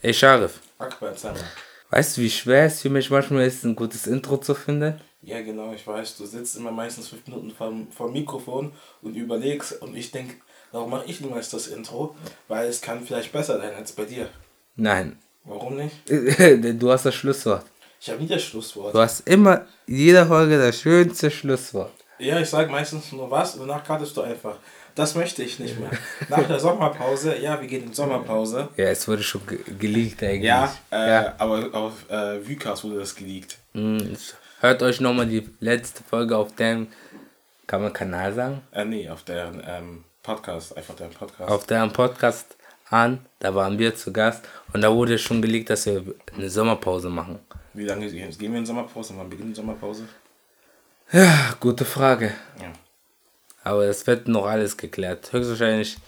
[0.00, 0.60] Ey, Sharif.
[0.78, 1.12] Akbar.
[1.90, 5.00] Weißt du, wie schwer es für mich manchmal ist, ein gutes Intro zu finden?
[5.22, 6.16] Ja, genau, ich weiß.
[6.18, 8.72] Du sitzt immer meistens fünf Minuten vor, vor dem Mikrofon
[9.02, 9.82] und überlegst.
[9.82, 10.34] Und ich denke,
[10.70, 12.14] warum mache ich niemals das Intro?
[12.46, 14.28] Weil es kann vielleicht besser sein als bei dir.
[14.76, 15.18] Nein.
[15.42, 15.96] Warum nicht?
[16.08, 17.64] Du hast das Schlusswort.
[18.00, 18.94] Ich habe nie das Schlusswort.
[18.94, 21.92] Du hast immer, jeder Folge das schönste Schlusswort.
[22.20, 24.58] Ja, ich sage meistens nur was und danach kartest du einfach.
[24.98, 25.90] Das möchte ich nicht mehr.
[26.28, 28.68] Nach der Sommerpause, ja, wir gehen in Sommerpause.
[28.76, 30.42] Ja, es wurde schon ge geleakt eigentlich.
[30.42, 33.58] Ja, äh, aber auf äh, Vycast wurde das geleakt.
[33.74, 34.16] Mhm.
[34.58, 36.88] Hört euch nochmal die letzte Folge auf deren,
[37.68, 38.60] kann man Kanal sagen?
[38.72, 41.48] Äh, nee, auf deren ähm, Podcast, einfach deren Podcast.
[41.48, 42.56] Auf deren Podcast
[42.90, 46.02] an, da waren wir zu Gast und da wurde schon geleakt, dass wir
[46.34, 47.38] eine Sommerpause machen.
[47.72, 49.14] Wie lange gehen wir in Sommerpause?
[49.16, 50.08] Wann beginnt die Sommerpause?
[51.12, 52.32] Ja, gute Frage.
[52.60, 52.72] Ja.
[53.68, 55.30] Aber es wird noch alles geklärt.
[55.30, 55.98] Höchstwahrscheinlich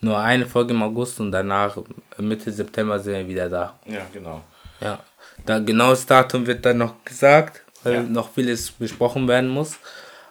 [0.00, 1.76] nur eine Folge im August und danach
[2.16, 3.78] Mitte September sind wir wieder da.
[3.84, 4.40] Ja, genau.
[4.80, 4.98] Ja.
[5.44, 8.02] Da genaues Datum wird dann noch gesagt, weil Ja.
[8.02, 9.76] noch vieles besprochen werden muss.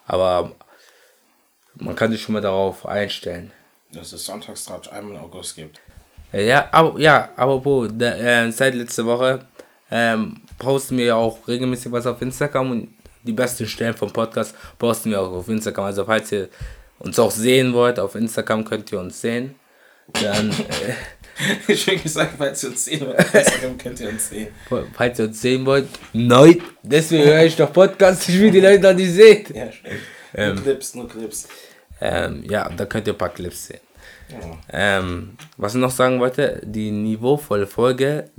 [0.06, 0.52] Aber
[1.76, 3.52] man kann sich schon mal darauf einstellen.
[3.92, 5.80] Dass es Sonntagstratsch einmal im August gibt.
[6.32, 9.46] Ja, aber ja, aber wo, da, äh, seit letzter Woche
[9.90, 14.54] ähm, posten wir ja auch regelmäßig was auf Instagram und die besten Stellen vom Podcast
[14.78, 15.86] posten wir auch auf Instagram.
[15.86, 16.48] Also falls ihr
[16.98, 19.54] uns auch sehen wollt, auf Instagram könnt ihr uns sehen.
[20.20, 20.94] Dann, äh,
[21.72, 24.48] ich will gesagt, falls ihr uns sehen wollt, auf Instagram könnt ihr uns sehen.
[24.92, 26.54] falls ihr uns sehen wollt, neu.
[26.82, 29.46] Deswegen höre ich doch Podcast, ich will die Leute noch nicht sehen.
[29.54, 30.54] Ja, stimmt.
[30.54, 31.48] nur Clips, nur Clips.
[32.00, 33.80] Ähm, ja, da könnt ihr ein paar Clips sehen.
[34.28, 34.98] Ja.
[34.98, 38.30] Ähm, was ich noch sagen wollte, die niveauvolle Folge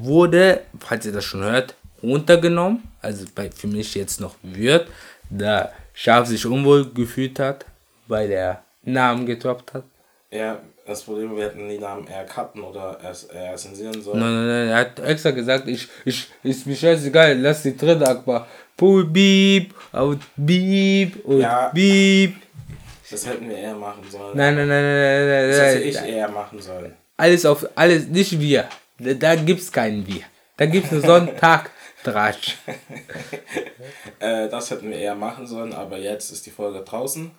[0.00, 2.82] wurde, falls ihr das schon hört, runtergenommen.
[3.02, 4.88] Also bei, für mich jetzt noch wird,
[5.30, 7.64] da Schaf sich unwohl gefühlt hat,
[8.08, 9.84] weil er Namen getoppt hat.
[10.30, 12.98] ja, das Problem, wir hätten die Namen eher cutten oder
[13.32, 14.18] eher zensieren sollen.
[14.18, 18.02] Nein, nein, nein, er hat extra gesagt, ich, ich, ist mir scheißegal, lass die drin,
[18.02, 18.48] Akbar.
[18.76, 21.68] Pool beep, out beep und Ja.
[21.72, 22.34] beep.
[23.08, 24.36] Das hätten wir eher machen sollen.
[24.36, 25.88] Nein, nein, nein, nein, nein, das nein, hätte nein.
[26.08, 26.94] ich eher machen sollen.
[27.16, 28.68] Alles auf, alles, nicht wir.
[28.98, 30.22] Da, da gibt's keinen wir.
[30.56, 31.70] Da gibt's einen Sonntag.
[32.04, 32.56] Drasch.
[34.18, 37.30] Äh, das hätten wir eher machen sollen, aber jetzt ist die Folge draußen.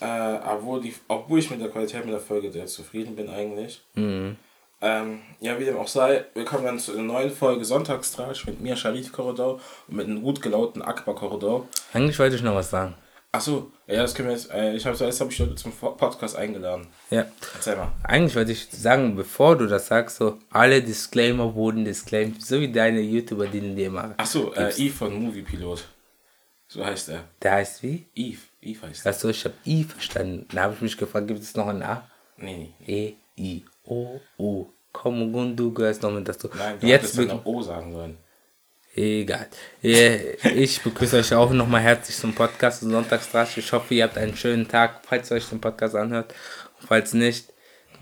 [0.00, 3.82] Äh, obwohl, die, obwohl ich mit der Qualität mit der Folge sehr zufrieden bin eigentlich.
[3.94, 4.36] Mhm.
[4.80, 8.60] Ähm, ja, wie dem auch sei, wir kommen dann zu einer neuen Folge Sonntagstrash mit
[8.60, 11.68] mir, Sharif Korridor und mit einem gut gelauten Akbar Korridor.
[11.92, 12.94] Eigentlich wollte ich noch was sagen.
[13.30, 14.50] Achso, ja, das können wir jetzt.
[14.50, 16.86] Äh, ich habe zuerst habe ich Leute zum Podcast eingeladen.
[17.10, 17.26] Ja.
[17.54, 17.92] Erzähl mal.
[18.02, 22.72] Eigentlich wollte ich sagen, bevor du das sagst, so, alle Disclaimer wurden disclaimed, so wie
[22.72, 24.14] deine YouTuber, die du dir immer.
[24.16, 25.86] Achso, äh, Eve von Movie Pilot.
[26.68, 27.24] So heißt er.
[27.42, 28.06] Der heißt wie?
[28.14, 28.40] Eve.
[28.62, 29.10] Eve heißt er.
[29.10, 30.46] Achso, ich habe I verstanden.
[30.50, 32.08] Da habe ich mich gefragt, gibt es noch ein A?
[32.38, 32.86] Nee, nee.
[32.86, 34.66] E, I, O, U.
[34.92, 36.48] Komm, und du gehörst noch mit dazu.
[36.56, 38.18] Nein, du Jetzt hättest dann O sagen sollen.
[38.98, 39.46] Egal.
[39.80, 43.56] Ich begrüße euch auch nochmal herzlich zum Podcast und Sonntagstrasch.
[43.58, 46.34] Ich hoffe, ihr habt einen schönen Tag, falls ihr euch den Podcast anhört.
[46.80, 47.52] Und falls nicht,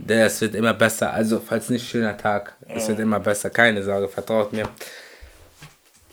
[0.08, 1.12] es wird immer besser.
[1.12, 2.56] Also, falls nicht, schöner Tag.
[2.66, 3.50] Es wird immer besser.
[3.50, 4.70] Keine Sorge, vertraut mir.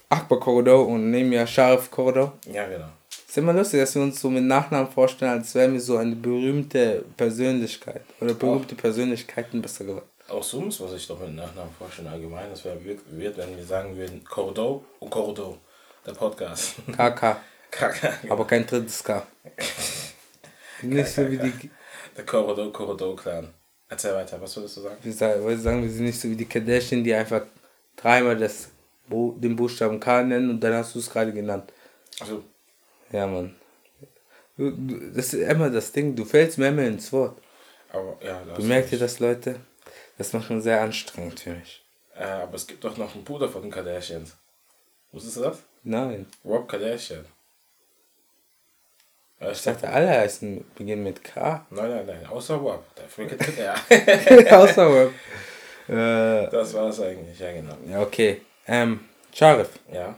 [0.10, 2.34] Akbar Korridor und neben mir Scharf Korridor.
[2.52, 2.90] Ja, genau.
[3.26, 6.18] Ist immer lustig, dass wir uns so mit Nachnamen vorstellen, als wären wir so eine
[6.18, 8.02] berühmte Persönlichkeit.
[8.20, 10.08] Oder berühmte Persönlichkeiten besser gesagt.
[10.30, 12.50] Auch so muss man sich doch mit Nachnamen vorstellen allgemein.
[12.50, 15.58] Das wäre wird, wenn wir sagen würden Korridor und Korridor.
[16.06, 16.76] Der Podcast.
[16.92, 17.38] KK.
[17.72, 18.14] Kacke.
[18.30, 19.26] Aber kein drittes K.
[20.82, 21.70] Nicht so wie die.
[22.16, 23.54] Der Korridor, Korridor Clan.
[23.90, 24.98] Erzähl weiter, was würdest du sagen?
[25.02, 27.44] Wir sagen, wir sagen, wir sind nicht so wie die Kardashian, die einfach
[27.96, 28.70] dreimal das,
[29.08, 31.72] den Buchstaben K nennen und dann hast du es gerade genannt.
[32.20, 32.44] Also,
[33.12, 33.56] Ja, Mann.
[34.58, 37.40] Das ist immer das Ding, du fällst mir immer ins Wort.
[37.92, 39.60] aber ja, das Bemerkt ihr das, Leute?
[40.18, 41.84] Das macht schon sehr anstrengend für mich.
[42.16, 44.36] Äh, aber es gibt doch noch einen Bruder von den Kardashians.
[45.12, 45.60] Wusstest du das?
[45.84, 46.26] Nein.
[46.46, 47.26] Rob Kardashian.
[49.52, 51.66] Ich dachte, alle heißen, beginnen mit K.
[51.70, 52.84] Nein, nein, nein, außer Rob.
[53.18, 53.74] Gibt es ja.
[54.58, 55.12] Außer Rob.
[55.90, 57.76] Äh, Das war es eigentlich, ja genau.
[57.90, 58.42] ja, okay.
[58.68, 59.02] Ähm,
[59.34, 60.16] Sharif, Ja.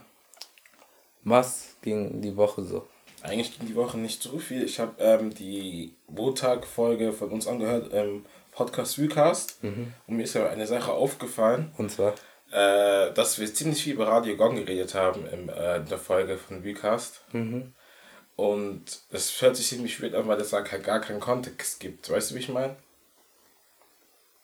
[1.24, 2.86] was ging die Woche so?
[3.22, 4.62] Eigentlich ging die Woche nicht so viel.
[4.64, 8.24] Ich habe ähm, die Montag-Folge von uns angehört im
[8.56, 9.58] Podcast Recast.
[9.62, 12.14] Und mir ist ja eine Sache aufgefallen, Und zwar?
[12.50, 16.38] äh, dass wir ziemlich viel über Radio Gong geredet haben im, äh, in der Folge
[16.38, 17.20] von Recast.
[18.36, 22.10] Und es hört sich ziemlich weird an, weil es da gar keinen Kontext gibt.
[22.10, 22.76] Weißt du, wie ich meine?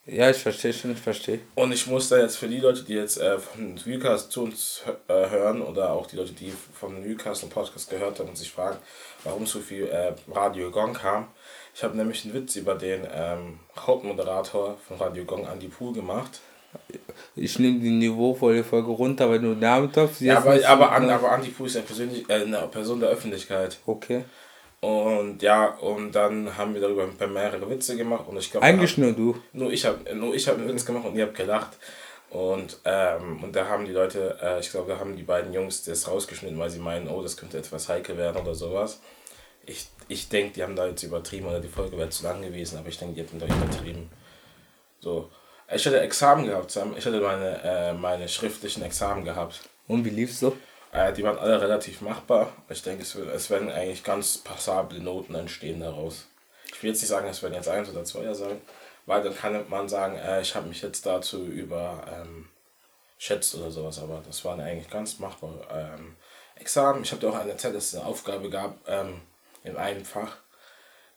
[0.04, 1.38] Ja, ich verstehe schon, ich verstehe.
[1.54, 4.82] Und ich muss da jetzt für die Leute, die jetzt äh, von Recast zu uns
[5.06, 8.50] äh, hören oder auch die Leute, die von Recast und Podcast gehört haben und sich
[8.50, 8.78] fragen,
[9.22, 11.28] warum so viel äh, Radio Gong kam.
[11.74, 16.40] Ich habe nämlich einen Witz über den ähm, Hauptmoderator von Radio Gong, Andy Pool, gemacht.
[17.36, 20.20] ich nehme die niveauvolle Folge runter, weil du Namen topfst.
[20.20, 23.78] Ja, aber, aber, an, aber Andi Pooh ist ja persönlich, äh, eine Person der Öffentlichkeit.
[23.86, 24.24] Okay.
[24.80, 28.66] Und ja, und dann haben wir darüber mehrere Witze gemacht und ich glaube.
[28.66, 29.36] Eigentlich nur du.
[29.52, 31.78] Nur ich habe nur ich einen Witz gemacht und ihr habt gelacht.
[32.30, 35.84] Und, ähm, und da haben die Leute, äh, ich glaube, da haben die beiden Jungs
[35.84, 39.00] das rausgeschnitten, weil sie meinen, oh, das könnte etwas heikel werden oder sowas.
[39.66, 42.78] Ich, ich denke, die haben da jetzt übertrieben oder die Folge wäre zu lang gewesen,
[42.78, 44.10] aber ich denke, die hätten da übertrieben.
[45.00, 45.30] So.
[45.74, 46.94] Ich hatte Examen gehabt, Sam.
[46.96, 49.60] Ich hatte meine, äh, meine schriftlichen Examen gehabt.
[49.88, 50.56] Und wie lief's so?
[50.92, 52.52] Äh, die waren alle relativ machbar.
[52.68, 56.28] Ich denke, es, wird, es werden eigentlich ganz passable Noten entstehen daraus.
[56.66, 58.60] Ich will jetzt nicht sagen, es werden jetzt eins oder zweier sein,
[59.06, 62.48] weil dann kann man sagen, äh, ich habe mich jetzt dazu über ähm,
[63.16, 66.16] schätzt oder sowas, aber das waren eigentlich ganz machbare ähm,
[66.56, 67.02] Examen.
[67.02, 69.22] Ich habe dir auch eine Zeit, dass es eine Aufgabe gab ähm,
[69.64, 70.36] in einem Fach,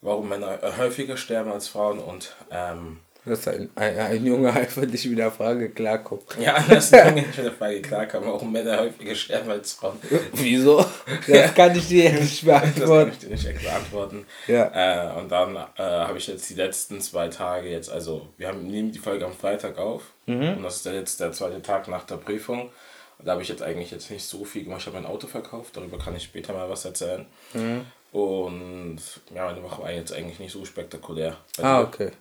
[0.01, 5.03] warum Männer häufiger sterben als Frauen und ähm, dass ein, ein, ein Junge einfach nicht
[5.07, 6.21] mit der Frage klarkommt.
[6.39, 9.99] Ja, dass ein Junge nicht mit der Frage klarkommt, warum Männer häufiger sterben als Frauen.
[10.33, 10.85] Wieso?
[11.27, 13.09] Das kann ich dir nicht beantworten.
[13.11, 14.27] Das kann ich dir nicht beantworten.
[14.45, 15.15] Ja.
[15.15, 18.67] Äh, und dann äh, habe ich jetzt die letzten zwei Tage jetzt, also wir haben,
[18.67, 20.57] nehmen die Folge am Freitag auf Mhm.
[20.57, 22.71] und das ist jetzt der zweite Tag nach der Prüfung.
[23.17, 24.81] Und da habe ich jetzt eigentlich jetzt nicht so viel gemacht.
[24.81, 27.25] Ich habe mein Auto verkauft, darüber kann ich später mal was erzählen.
[27.53, 27.85] Mhm.
[28.15, 28.99] Und
[29.35, 31.35] ja, meine Woche war jetzt eigentlich nicht so spektakulär.
[31.57, 32.11] Bei Ah, okay.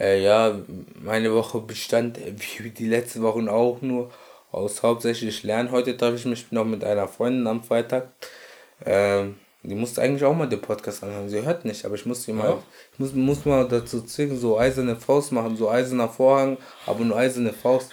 [0.00, 0.54] Äh, ja,
[0.94, 2.18] meine Woche bestand
[2.58, 4.10] wie die letzten Wochen auch nur
[4.50, 5.70] aus hauptsächlich Lernen.
[5.70, 8.08] Heute treffe ich mich noch mit einer Freundin am Freitag.
[8.86, 11.28] Ähm, die musste eigentlich auch mal den Podcast anhören.
[11.28, 12.62] Sie hört nicht, aber ich muss sie mal, Ja.
[12.94, 16.56] ich muss, muss mal dazu zwingen, so eiserne Faust machen, so eiserner Vorhang,
[16.86, 17.92] aber nur eiserne Faust.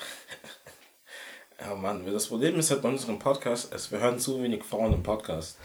[1.62, 4.94] Ja, Mann, das Problem ist halt bei unserem Podcast, es, wir hören zu wenig Frauen
[4.94, 5.58] im Podcast.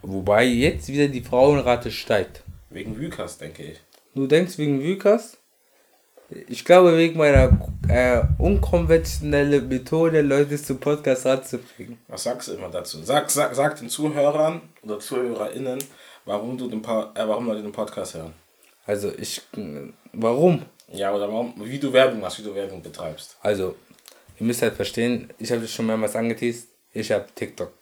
[0.00, 2.42] Wobei jetzt wieder die Frauenrate steigt.
[2.70, 3.80] Wegen Vycast, denke ich.
[4.14, 5.36] Du denkst wegen Vykas?
[6.48, 7.58] Ich glaube wegen meiner
[7.88, 11.98] äh, unkonventionellen Methode, Leute zum Podcast ranzubringen.
[12.08, 13.02] Was sagst du immer dazu?
[13.02, 15.78] Sag, sag, sag den Zuhörern oder ZuhörerInnen,
[16.24, 18.32] warum du den, äh, warum Leute den Podcast hören.
[18.86, 19.42] Also ich,
[20.12, 20.62] warum?
[20.88, 23.36] Ja, oder warum, wie du Werbung machst, wie du Werbung betreibst.
[23.42, 23.74] Also,
[24.38, 27.72] ihr müsst halt verstehen, ich habe das schon mehrmals angeteased, ich habe TikTok.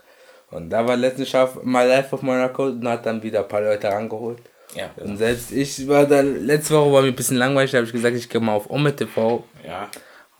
[0.50, 3.48] Und da war letztens scharf mal live auf meiner Account und hat dann wieder ein
[3.48, 4.38] paar Leute rangeholt.
[4.74, 7.86] Ja, Und selbst ich war dann, letzte Woche war mir ein bisschen langweilig, da habe
[7.86, 9.88] ich gesagt, ich gehe mal auf Ome TV ja,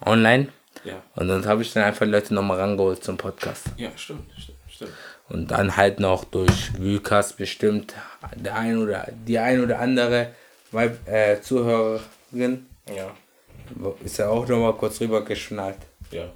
[0.05, 0.49] online.
[0.85, 1.03] ja.
[1.17, 3.65] Und dann habe ich dann einfach Leute nochmal rangeholt zum Podcast.
[3.77, 4.91] Ja, stimmt, stimmt, stimmt.
[5.29, 7.95] Und dann halt noch durch Vykas bestimmt
[8.37, 10.29] der ein oder die ein oder andere
[10.73, 13.11] Weib, äh, Zuhörerin Ja,
[14.05, 15.77] ist ja auch nochmal kurz rüber geschnallt.
[16.13, 16.31] Ja.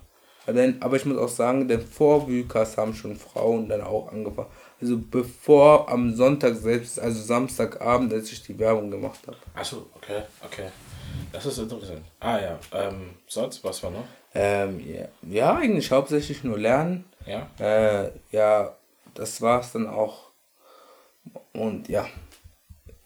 [0.46, 4.12] Aber, dann, aber ich muss auch sagen, denn vor Vykas haben schon Frauen dann auch
[4.12, 4.49] angefangen.
[4.81, 9.37] Also bevor am Sonntag selbst, also Samstagabend, als ich die Werbung gemacht habe.
[9.55, 10.69] Achso, okay, okay.
[11.32, 12.02] Das ist interessant.
[12.20, 14.05] Ah ja, ähm, sonst, was war noch?
[14.34, 17.05] Ähm, ja, ja, eigentlich hauptsächlich nur lernen.
[17.26, 18.76] Ja, Äh, ja,
[19.14, 20.31] das war's dann auch.
[21.52, 22.06] Und ja,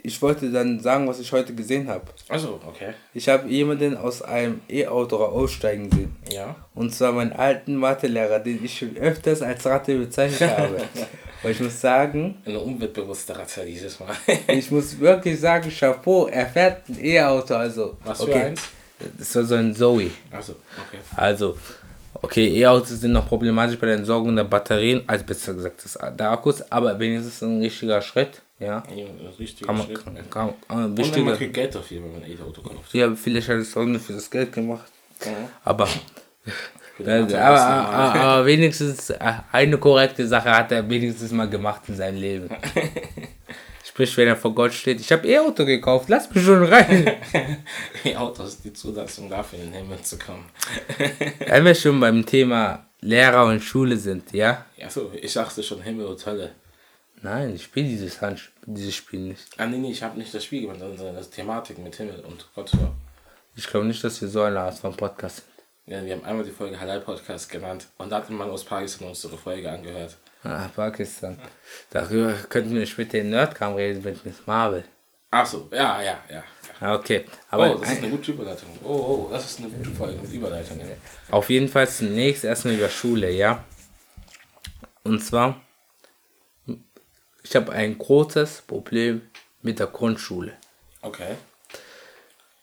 [0.03, 2.05] ich wollte dann sagen, was ich heute gesehen habe.
[2.29, 2.95] also, okay.
[3.15, 6.17] Ich habe jemanden aus einem E-Auto aussteigen sehen.
[6.31, 10.77] Ja, Und zwar meinen alten Mathelehrer, den ich schon öfters als Ratte bezeichnet habe.
[11.43, 14.15] Und ich muss sagen, eine umweltbewusste Ratte dieses Mal.
[14.49, 17.97] ich muss wirklich sagen, Chapeau, er fährt ein E-Auto, also.
[18.05, 18.63] Was für eins?
[19.19, 20.11] Das war so ein Zoe.
[20.31, 20.99] Achso, okay.
[21.17, 21.57] Also,
[22.15, 26.31] okay, E-Autos sind noch problematisch bei der Entsorgung der Batterien, also besser gesagt des, der
[26.31, 28.83] Akkus, aber wenigstens ein richtiger Schritt, ja.
[28.95, 29.07] Ja,
[29.39, 30.05] richtiger Kann man, Schritt.
[30.05, 32.93] kann, kann, äh, Und man kriegt Geld dafür, wenn man ein E-Auto kauft.
[32.93, 34.91] Ja, vielleicht hat es auch nur für das Geld gemacht,
[35.25, 35.33] Ja.
[35.65, 35.89] aber,
[36.99, 39.19] den Anteil aber, aber, aber wenigstens äh,
[39.53, 42.51] eine korrekte Sache hat er wenigstens mal gemacht in seinem Leben.
[44.01, 47.19] Sprich, wenn er vor Gott steht, ich habe E-Auto gekauft, lass mich schon rein.
[48.05, 50.47] E-Auto ist die Zulassung dafür, in den Himmel zu kommen.
[51.47, 54.65] Wenn wir schon beim Thema Lehrer und Schule sind, ja?
[54.83, 56.53] Achso, ich dachte schon Himmel und Hölle.
[57.21, 59.45] Nein, ich spiele dieses, Hand, dieses Spiel nicht.
[59.59, 62.49] Ah, nee, nee, ich habe nicht das Spiel gemacht, sondern das Thematik mit Himmel und
[62.55, 62.73] Gott.
[63.55, 65.95] Ich glaube nicht, dass wir so eine Art von Podcast sind.
[65.95, 68.65] Ja, wir haben einmal die Folge Halal Podcast genannt und da hat ein Mann aus
[68.65, 70.17] Pakistan unsere Folge angehört.
[70.43, 71.39] Ah, Pakistan.
[71.91, 74.85] Darüber könnten wir später in Nerdcam reden mit Miss Marvel.
[75.31, 76.43] Achso, ja, ja, ja.
[76.81, 76.95] ja.
[76.95, 78.69] Okay, aber oh, das ist eine gute Überleitung.
[78.83, 80.81] Oh, oh, das ist eine gute mit Überleitung.
[80.81, 80.87] Ja.
[81.31, 83.65] auf jeden Fall zunächst erstmal über Schule, ja?
[85.05, 85.61] Und zwar,
[87.43, 89.23] ich habe ein großes Problem
[89.63, 90.55] mit der Grundschule.
[91.03, 91.37] Okay.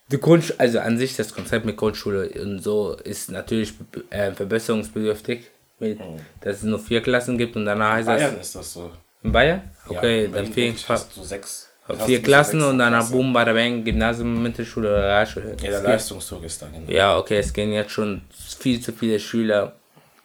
[0.10, 3.74] Die Grundsch also an sich das Konzept mit Grundschule und so ist natürlich
[4.10, 5.46] äh, verbesserungsbedürftig,
[5.80, 6.00] mit,
[6.42, 8.92] dass es nur vier Klassen gibt und danach heißt Bayern das ist das so.
[9.24, 9.62] in Bayern.
[9.90, 10.76] Ja, Okay, in dann fehlen
[11.16, 11.70] du sechs.
[12.06, 15.56] Vier Klassen und dann boom, bada bang, Gymnasium, Mittelschule oder Realschule.
[15.62, 16.92] Ja, der Leistungsdruck ist da genau.
[16.92, 18.24] Ja, okay, es gehen jetzt schon
[18.60, 19.74] viel zu viele Schüler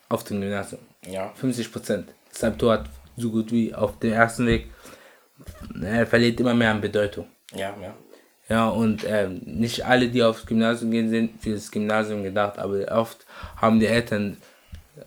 [0.09, 0.81] auf dem Gymnasium.
[1.07, 1.33] Ja.
[1.37, 2.09] 50 Prozent.
[2.33, 4.67] Das Abitur hat so gut wie auf dem ersten Weg,
[5.83, 7.27] er verliert immer mehr an Bedeutung.
[7.55, 7.95] Ja, ja.
[8.49, 12.85] Ja, und ähm, nicht alle, die aufs Gymnasium gehen, sind für das Gymnasium gedacht, aber
[12.91, 13.25] oft
[13.57, 14.37] haben die Eltern,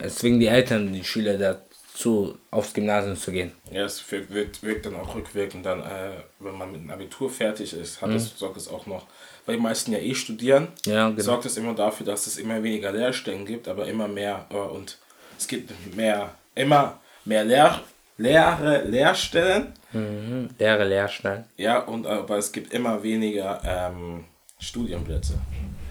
[0.08, 3.52] zwingen die Eltern die Schüler dazu, aufs Gymnasium zu gehen.
[3.72, 7.74] Ja, es wirkt, wirkt, dann auch rückwirkend dann, äh, wenn man mit dem Abitur fertig
[7.74, 9.06] ist, hat es, sorgt es auch noch,
[9.46, 11.22] weil die meisten ja eh studieren, Ja, genau.
[11.22, 14.98] sorgt es immer dafür, dass es immer weniger Lehrstellen gibt, aber immer mehr äh, und
[15.38, 17.82] es gibt mehr, immer mehr Lehr
[18.18, 20.50] Lehre, Lehrstellen, Mhm.
[20.60, 24.26] Lehre, Lehrstellen, ja, und aber es gibt immer weniger ähm,
[24.60, 25.36] Studienplätze.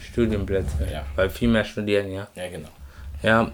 [0.01, 0.87] Studienplätze.
[0.93, 1.05] Ja.
[1.17, 2.29] Weil viel mehr studieren, ja.
[2.35, 2.69] Ja, genau.
[3.23, 3.51] Ja,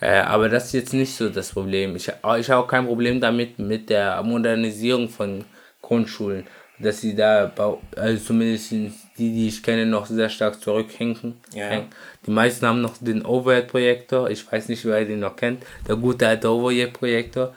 [0.00, 1.96] äh, aber das ist jetzt nicht so das Problem.
[1.96, 5.44] Ich, ich habe auch kein Problem damit, mit der Modernisierung von
[5.80, 6.46] Grundschulen,
[6.78, 7.52] dass sie da,
[7.96, 11.40] also zumindest die, die ich kenne, noch sehr stark zurückhängen.
[11.54, 11.84] Ja.
[12.26, 14.28] Die meisten haben noch den Overhead-Projektor.
[14.28, 15.64] Ich weiß nicht, wer den noch kennt.
[15.88, 17.54] Der gute alte Overhead-Projektor.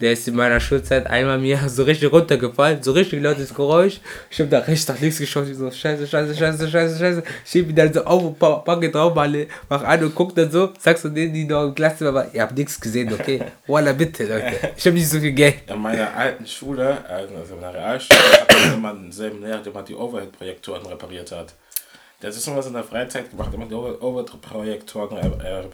[0.00, 4.00] Der ist in meiner Schulzeit einmal mir so richtig runtergefallen, so richtig lautes Geräusch.
[4.30, 7.22] Ich hab da rechts nach links geschaut, ich so, scheiße, scheiße, scheiße, scheiße, scheiße.
[7.46, 10.70] Schieb ihn dann so auf und pa- packe drauf, mach an und guck dann so,
[10.78, 13.40] sagst du denen, die noch im Klasse waren, ihr habt nichts gesehen, okay?
[13.66, 14.52] Voila, bitte, Leute.
[14.76, 15.54] Ich hab nicht so viel Geld.
[15.66, 19.82] In meiner alten Schule, also in der Realschule, hat man immer denselben Lehrer, der mal
[19.82, 21.54] die Overhead-Projektoren repariert hat.
[22.20, 25.64] Der hat immer so in der Freizeit gemacht, immer die Over- Overhead-Projektoren äh,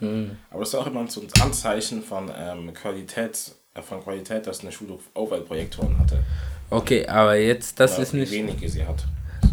[0.00, 0.30] repariert.
[0.50, 4.60] Aber das ist auch immer so ein Anzeichen von ähm, Qualität, äh, von Qualität, dass
[4.60, 6.24] eine Schule Overhead-Projektoren hatte.
[6.70, 9.04] Okay, aber jetzt, das Oder ist wie nicht, wenige sie hat.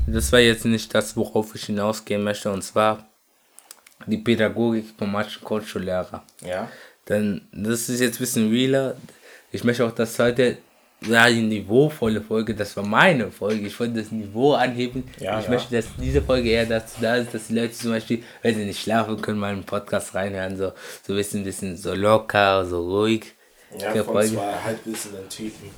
[0.08, 3.08] das war jetzt nicht das, worauf ich hinausgehen möchte, und zwar
[4.06, 6.24] die Pädagogik von manchen Grundschullehrer.
[6.46, 6.70] Ja,
[7.08, 8.96] Denn das ist jetzt ein bisschen realer.
[9.52, 10.58] Ich möchte auch, dass heute
[11.08, 15.04] ja, die niveauvolle Folge, das war meine Folge, ich wollte das Niveau anheben.
[15.20, 15.52] Ja, ich ja.
[15.52, 18.66] möchte, dass diese Folge eher dazu da ist, dass die Leute zum Beispiel, wenn sie
[18.66, 20.72] nicht schlafen können, mal einen Podcast reinhören, so,
[21.06, 23.34] so ein bisschen, bisschen so locker, so ruhig.
[23.78, 24.36] ja von Folge.
[24.36, 25.70] zwei halbwissenden Typen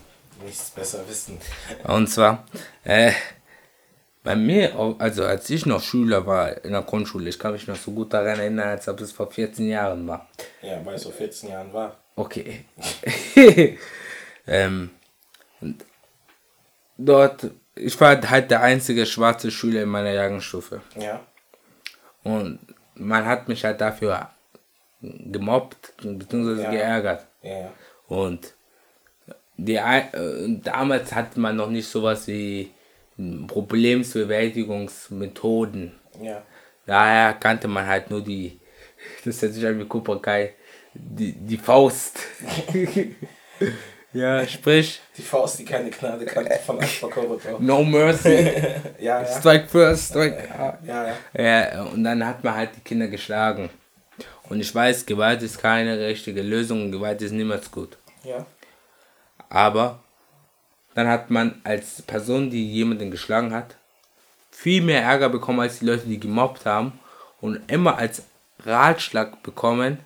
[0.43, 1.39] nichts besser wissen.
[1.84, 2.46] Und zwar,
[2.84, 3.12] äh,
[4.24, 7.77] bei mir, also als ich noch Schüler war in der Grundschule, ich kann mich noch
[7.77, 10.27] so gut daran erinnern, als ob es vor 14 Jahren war.
[10.62, 11.98] Ja, weil es so 14 Jahren war.
[12.15, 12.65] Okay.
[14.48, 14.89] ähm,
[15.62, 15.86] und
[16.98, 20.82] dort, ich war halt der einzige schwarze Schüler in meiner Jahrgangsstufe.
[20.96, 21.22] Ja,
[22.24, 22.60] Und
[22.96, 24.30] man hat mich halt dafür
[25.02, 26.64] gemobbt bzw.
[26.64, 26.72] Ja.
[26.72, 27.28] geärgert.
[27.42, 27.72] ja.
[28.08, 28.54] Und
[29.58, 30.04] die, äh,
[30.64, 32.72] damals hatte man noch nicht sowas wie
[33.48, 35.94] Problemsbewältigungsmethoden.
[36.22, 36.44] Ja,
[36.86, 38.60] Daher kannte man halt nur die,
[39.26, 40.54] das sich an wie Cobra Kai,
[40.94, 42.20] die, die Faust.
[44.14, 47.60] ja, sprich, die Faust, die keine Gnade kann, von Akbar Korridor.
[47.60, 48.52] no mercy,
[49.00, 49.26] Ja, ja.
[49.26, 50.48] strike first, strike.
[50.50, 50.78] Ja.
[50.86, 51.74] Ja, ja.
[51.74, 53.70] Ja, und dann hat man halt die Kinder geschlagen.
[54.50, 57.98] Und ich weiß, Gewalt ist keine richtige Lösung, Gewalt ist niemals gut.
[58.24, 58.46] Ja.
[59.50, 60.00] Aber
[60.96, 63.76] dann hat man als Person, die jemanden geschlagen hat,
[64.52, 67.00] viel mehr Ärger bekommen als die Leute, die gemobbt haben.
[67.40, 68.24] Und immer als
[68.66, 70.00] Ratschlag bekommen,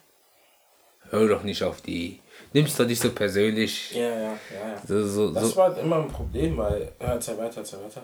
[1.10, 2.20] hör doch nicht auf die,
[2.54, 3.92] nimm's doch nicht so persönlich.
[3.94, 4.82] Ja, ja, ja, ja.
[4.88, 5.56] So, so, Das so.
[5.58, 6.92] war immer ein Problem, weil.
[7.00, 8.02] Ja, erzähl weiter, erzähl weiter.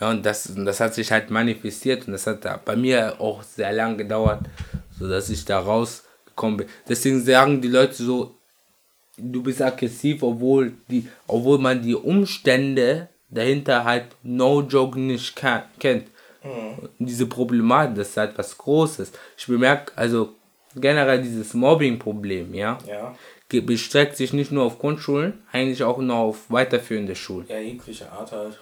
[0.00, 3.42] Ja, und das, und das hat sich halt manifestiert und das hat bei mir auch
[3.42, 4.40] sehr lang gedauert,
[4.98, 6.66] so dass ich da rausgekommen bin.
[6.86, 8.34] Deswegen sagen die Leute so,
[9.16, 15.64] du bist aggressiv, obwohl die, obwohl man die Umstände dahinter halt no joke nicht ka-
[15.78, 16.08] kennt.
[16.42, 19.10] Und diese Problematik, das ist halt was Großes.
[19.36, 20.34] Ich bemerke also
[20.76, 23.14] generell dieses Mobbing-Problem, ja, Ja.
[23.48, 28.32] Bestreckt sich nicht nur auf Grundschulen, eigentlich auch noch auf weiterführende Schulen Ja, jegliche Art
[28.32, 28.58] halt.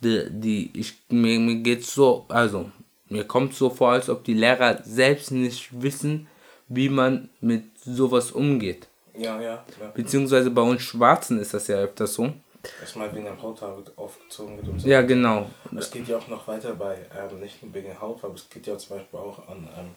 [0.00, 2.70] die, die ich mir, mir geht's so, also
[3.08, 6.28] mir kommt so vor, als ob die Lehrer selbst nicht wissen,
[6.68, 8.86] wie man mit sowas umgeht.
[9.16, 9.64] Ja, ja.
[9.80, 9.90] ja.
[9.94, 12.32] Beziehungsweise bei uns Schwarzen ist das ja öfters so.
[12.80, 14.88] Dass mal wegen der Hautfarbe aufgezogen wird und so.
[14.88, 15.48] Ja, genau.
[15.76, 18.66] Es geht ja auch noch weiter bei, ähm, nicht nur wegen der Hautfarbe, es geht
[18.66, 19.90] ja zum Beispiel auch an ähm,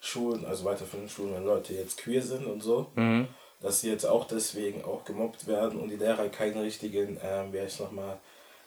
[0.00, 2.90] Schulen, also weiterführenden Schulen, wenn Leute jetzt queer sind und so,
[3.60, 7.60] dass sie jetzt auch deswegen auch gemobbt werden und die Lehrer keinen richtigen, ähm, wie
[7.60, 8.18] heißt nochmal,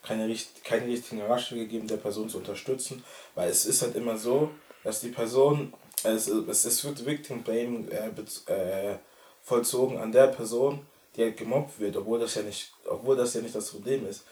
[0.01, 3.03] keine, richt- keine richtigen Ratschläge geben, der Person zu unterstützen,
[3.35, 4.49] weil es ist halt immer so,
[4.83, 8.95] dass die Person, es, es, es wird Victim Blame äh, äh,
[9.43, 13.41] vollzogen an der Person, die halt gemobbt wird, obwohl das ja nicht, obwohl das ja
[13.41, 14.23] nicht das Problem ist.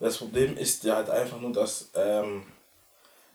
[0.00, 2.42] Das Problem ist ja halt einfach nur, dass, ähm,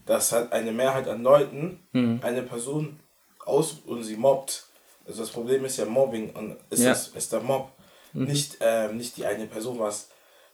[0.05, 1.79] dass halt eine Mehrheit an Leuten
[2.21, 2.99] eine Person
[3.45, 4.66] aus und sie mobbt.
[5.07, 6.89] Also das Problem ist ja Mobbing und ist, Ja.
[6.89, 7.69] das, ist der Mob.
[8.13, 10.07] Nicht, ähm, nicht die eine Person, was,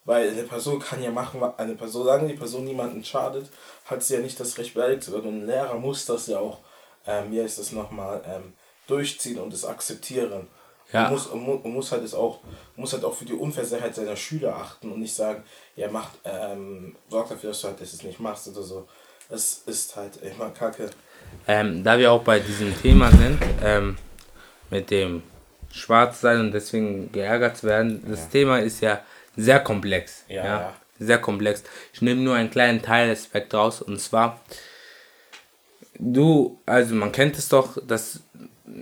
[0.06, 3.50] Weil eine Person kann ja machen, eine Person, solange die Person niemanden schadet,
[3.86, 5.28] hat sie ja nicht das Recht beleidigt zu werden.
[5.30, 6.58] Und ein Lehrer muss das ja auch,
[7.08, 8.54] ähm, wie heißt das nochmal, ähm,
[8.88, 10.48] durchziehen und es akzeptieren.
[10.92, 11.06] Ja.
[11.06, 12.40] Und muss, und muss halt es auch,
[12.76, 15.44] muss halt auch für die Unversehrtheit seiner Schüler achten und nicht sagen,
[15.78, 18.86] ja macht, ähm, sorgt dafür, dass du halt das nicht machst oder so.
[19.30, 20.90] Das ist halt immer kacke.
[21.48, 23.98] Ähm, da wir auch bei diesem Thema sind, ähm,
[24.74, 25.22] mit dem
[25.72, 28.26] Schwarz sein und deswegen geärgert zu werden, das ja.
[28.32, 29.02] Thema ist ja
[29.38, 30.26] sehr komplex.
[30.28, 30.74] Ja, ja.
[31.00, 31.64] Sehr komplex.
[31.94, 34.40] Ich nehme nur einen kleinen Teilaspekt raus und zwar,
[36.00, 38.22] du, also man kennt es doch, dass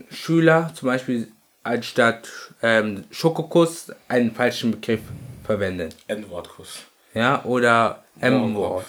[0.09, 1.31] Schüler zum Beispiel
[1.63, 2.29] anstatt
[2.61, 5.01] ähm, Schokokuss einen falschen Begriff
[5.43, 5.89] verwenden.
[6.07, 6.85] N-Wortkuss.
[7.13, 8.85] Ja, oder M-Wort.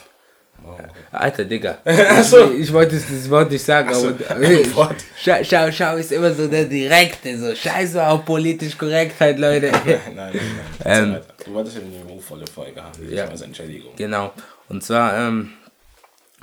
[0.64, 0.84] Okay.
[1.10, 1.78] Alter, Digga.
[1.84, 6.46] Ich, ich, wollte das Wort nicht sagen, so, aber schau, schau, schau, ist immer so
[6.46, 9.70] der Direkte, so scheiße auf politisch Korrektheit, Leute.
[9.84, 10.40] nein, nein,
[10.84, 11.14] nein.
[11.14, 13.92] Ähm, du wolltest ja eine niveauvolle Folge haben, ja, als Entschädigung.
[13.96, 14.32] Genau.
[14.68, 15.52] Und zwar, ähm,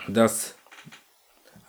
[0.08, 0.56] dass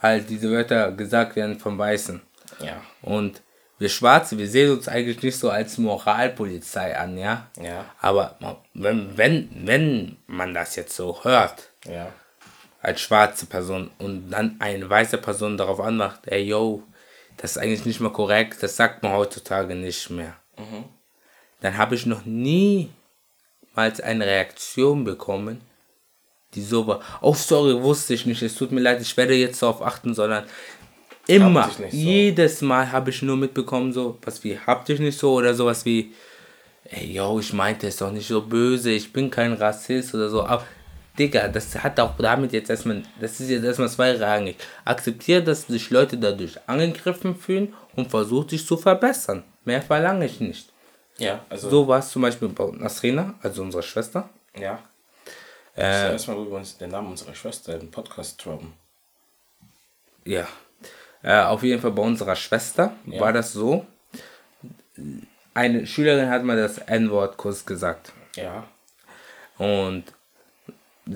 [0.02, 2.20] halt diese Wörter gesagt werden vom Weißen.
[2.60, 2.80] Ja.
[3.02, 3.42] Und
[3.78, 7.48] wir Schwarze, wir sehen uns eigentlich nicht so als Moralpolizei an, ja?
[7.60, 7.86] Ja.
[8.00, 8.36] Aber
[8.74, 12.12] wenn, wenn, wenn man das jetzt so hört, ja.
[12.82, 16.82] Als schwarze Person und dann eine weiße Person darauf anmacht, ey, yo,
[17.36, 20.36] das ist eigentlich nicht mehr korrekt, das sagt man heutzutage nicht mehr.
[20.56, 20.84] Mhm.
[21.60, 22.90] Dann habe ich noch niemals
[24.02, 25.60] eine Reaktion bekommen,
[26.54, 27.00] die so war.
[27.20, 30.44] Oh, sorry, wusste ich nicht, es tut mir leid, ich werde jetzt darauf achten, sondern
[31.26, 31.70] Immer.
[31.70, 31.84] So.
[31.90, 35.84] Jedes Mal habe ich nur mitbekommen, so was wie habt ihr nicht so oder sowas
[35.84, 36.12] wie,
[36.84, 40.42] ey, yo, ich meinte es doch nicht so böse, ich bin kein Rassist oder so.
[40.42, 40.64] Aber,
[41.18, 44.56] Digga, das hat auch damit jetzt erstmal, das ist jetzt erstmal zweirangig.
[44.84, 49.44] Akzeptiere, dass sich Leute dadurch angegriffen fühlen und versucht sich zu verbessern.
[49.64, 50.72] Mehr verlange ich nicht.
[51.18, 51.68] Ja, also.
[51.68, 54.30] So war es zum Beispiel bei Nasrina, also unserer Schwester.
[54.58, 54.78] Ja.
[55.76, 58.72] Äh, erstmal übrigens den Namen unserer Schwester im Podcast droppen.
[60.24, 60.48] Ja.
[61.22, 63.20] Äh, auf jeden Fall bei unserer Schwester ja.
[63.20, 63.86] war das so.
[65.52, 68.12] Eine Schülerin hat mal das N-Wort kurz gesagt.
[68.36, 68.64] Ja.
[69.58, 70.04] Und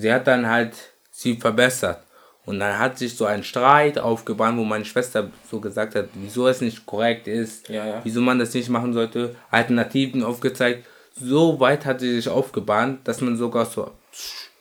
[0.00, 0.74] sie hat dann halt
[1.10, 2.00] sie verbessert.
[2.46, 6.46] Und dann hat sich so ein Streit aufgebahnt, wo meine Schwester so gesagt hat, wieso
[6.46, 8.00] es nicht korrekt ist, ja, ja.
[8.04, 10.86] wieso man das nicht machen sollte, Alternativen aufgezeigt.
[11.16, 13.94] So weit hat sie sich aufgebahnt, dass man sogar zur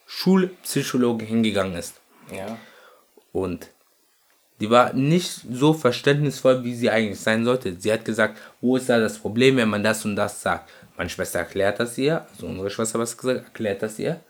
[0.06, 2.00] Schulpsychologe hingegangen ist.
[2.32, 2.58] Ja.
[3.34, 3.70] Und
[4.62, 7.76] die war nicht so verständnisvoll, wie sie eigentlich sein sollte.
[7.78, 10.70] Sie hat gesagt, wo ist da das Problem, wenn man das und das sagt?
[10.96, 14.22] Meine Schwester erklärt das ihr, also unsere Schwester was gesagt, erklärt das ihr.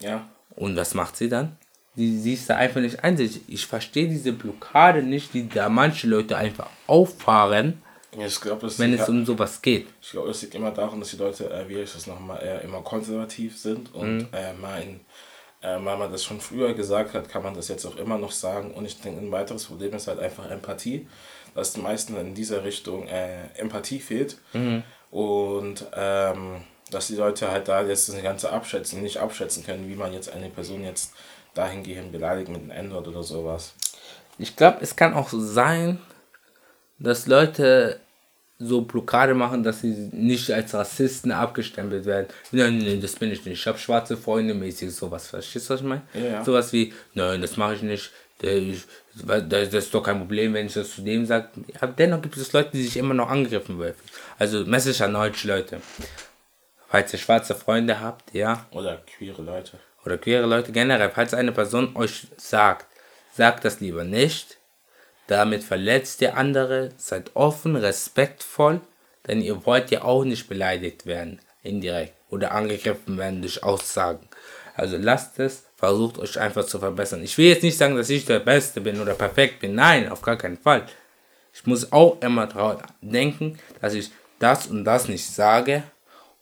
[0.00, 0.26] Ja.
[0.56, 1.56] Und was macht sie dann?
[1.96, 3.42] Sie, sie ist da einfach nicht einsichtig.
[3.46, 7.82] Ich verstehe diese Blockade nicht, die da manche Leute einfach auffahren,
[8.40, 9.86] glaub, wenn es um sowas geht.
[10.00, 12.64] Ich glaube, es liegt immer daran, dass die Leute, äh, wie ich das nochmal, äh,
[12.64, 14.28] immer konservativ sind und mhm.
[14.32, 15.00] äh, meinen,
[15.60, 18.32] äh, weil man das schon früher gesagt hat, kann man das jetzt auch immer noch
[18.32, 18.72] sagen.
[18.72, 21.06] Und ich denke, ein weiteres Problem ist halt einfach Empathie,
[21.54, 24.38] dass den meisten in dieser Richtung äh, Empathie fehlt.
[24.52, 24.82] Mhm.
[25.10, 29.96] Und ähm, dass die Leute halt da jetzt das Ganze abschätzen, nicht abschätzen können, wie
[29.96, 31.12] man jetzt eine Person jetzt
[31.54, 33.74] dahingehend beleidigt mit einem N-Wort oder sowas.
[34.38, 35.98] Ich glaube, es kann auch sein,
[36.98, 38.00] dass Leute
[38.58, 42.28] so Blockade machen, dass sie nicht als Rassisten abgestempelt werden.
[42.52, 43.60] Nein, nein, das bin ich nicht.
[43.60, 45.28] Ich habe schwarze Freunde mäßig sowas.
[45.28, 46.02] Verstehst du, was ich meine?
[46.14, 46.44] Ja, ja.
[46.44, 48.10] Sowas wie, nein, das mache ich nicht.
[48.38, 51.48] Das ist doch kein Problem, wenn ich das zu dem sage.
[51.80, 53.96] Aber dennoch gibt es Leute, die sich immer noch angegriffen werden.
[54.38, 55.80] Also Message an euch Leute.
[56.94, 58.66] Falls ihr schwarze Freunde habt, ja.
[58.70, 59.80] Oder queere Leute.
[60.06, 61.10] Oder queere Leute generell.
[61.10, 62.86] Falls eine Person euch sagt,
[63.32, 64.58] sagt das lieber nicht
[65.26, 68.80] damit verletzt ihr andere, seid offen, respektvoll,
[69.26, 74.28] denn ihr wollt ja auch nicht beleidigt werden, indirekt, oder angegriffen werden durch Aussagen.
[74.76, 77.24] Also lasst es, versucht euch einfach zu verbessern.
[77.24, 79.74] Ich will jetzt nicht sagen, dass ich der Beste bin oder perfekt bin.
[79.74, 80.86] Nein, auf gar keinen Fall.
[81.52, 85.82] Ich muss auch immer daran denken, dass ich das und das nicht sage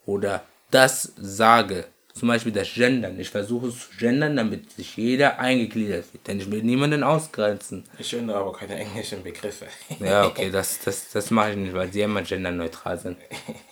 [0.07, 1.87] oder das sage.
[2.15, 3.19] Zum Beispiel das Gendern.
[3.19, 6.29] Ich versuche es zu gendern, damit sich jeder eingegliedert wird.
[6.29, 7.85] Denn ich will niemanden ausgrenzen.
[7.99, 9.67] Ich gendere aber keine englischen Begriffe.
[9.99, 13.17] ja, okay, das, das, das mache ich nicht, weil sie immer genderneutral sind.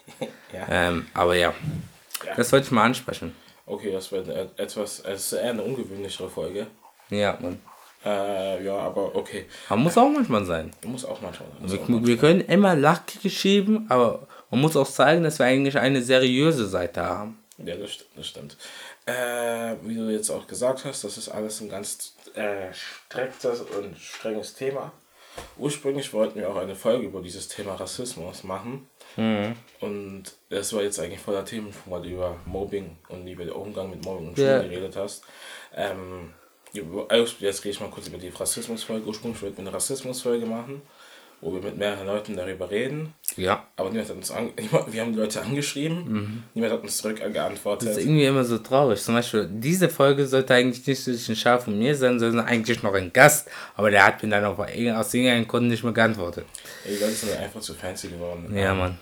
[0.55, 0.67] ja.
[0.71, 1.53] Ähm, aber ja.
[2.27, 2.35] ja.
[2.35, 3.35] das wollte ich mal ansprechen.
[3.67, 6.67] Okay, das wird etwas, es ist eher eine ungewöhnlichere Folge.
[7.11, 7.61] Ja, man.
[8.05, 9.45] Äh, ja, aber okay.
[9.69, 10.71] Man muss auch manchmal sein.
[10.85, 11.71] Muss auch manchmal sein.
[11.71, 12.07] Wir, manchmal.
[12.07, 16.67] wir können immer Lack schieben, aber man muss auch zeigen, dass wir eigentlich eine seriöse
[16.67, 17.39] Seite haben.
[17.59, 18.57] Ja, das, das stimmt.
[19.07, 23.99] Äh, wie du jetzt auch gesagt hast, das ist alles ein ganz äh, striktes und
[23.99, 24.93] strenges Thema.
[25.59, 28.89] Ursprünglich wollten wir auch eine Folge über dieses Thema Rassismus machen.
[29.17, 29.55] Mhm.
[29.81, 33.91] Und das war jetzt eigentlich voller Themen, weil du über Mobbing und über den Umgang
[33.91, 34.63] mit Mobbing und Schule ja.
[34.63, 35.23] geredet hast.
[35.75, 36.33] Ähm,
[36.73, 39.07] jetzt gehe ich mal kurz über die Rassismusfolge.
[39.07, 40.83] Ursprünglich wollten wir eine Rassismusfolge machen
[41.41, 43.15] wo wir mit mehreren Leuten darüber reden.
[43.37, 43.67] Ja.
[43.77, 44.51] Aber niemand hat uns an,
[44.91, 46.43] wir haben die Leute angeschrieben, mhm.
[46.55, 47.89] niemand hat uns zurückgeantwortet.
[47.89, 49.01] Das ist irgendwie immer so traurig.
[49.01, 52.95] Zum Beispiel, diese Folge sollte eigentlich nicht zwischen Schaf und mir sein, sondern eigentlich noch
[52.95, 53.49] ein Gast.
[53.77, 56.45] Aber der hat mir dann auch aus irgendeinem Grund nicht mehr geantwortet.
[56.85, 58.55] Ja, die Leute sind einfach zu fancy geworden.
[58.55, 58.99] Ja, Mann.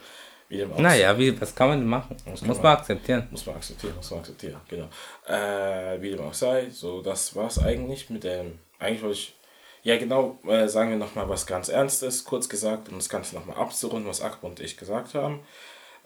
[0.48, 2.16] Wie naja, wie, was kann man denn machen?
[2.24, 3.28] Muss, muss man, man, akzeptieren.
[3.30, 4.88] Muss man akzeptieren, muss man akzeptieren, genau.
[5.26, 9.37] Äh, wie dem auch sei, so das war es eigentlich mit dem, eigentlich wollte ich
[9.82, 13.56] ja, genau, äh, sagen wir nochmal was ganz Ernstes, kurz gesagt, um das Ganze nochmal
[13.56, 15.40] abzurunden, was Akbar und ich gesagt haben.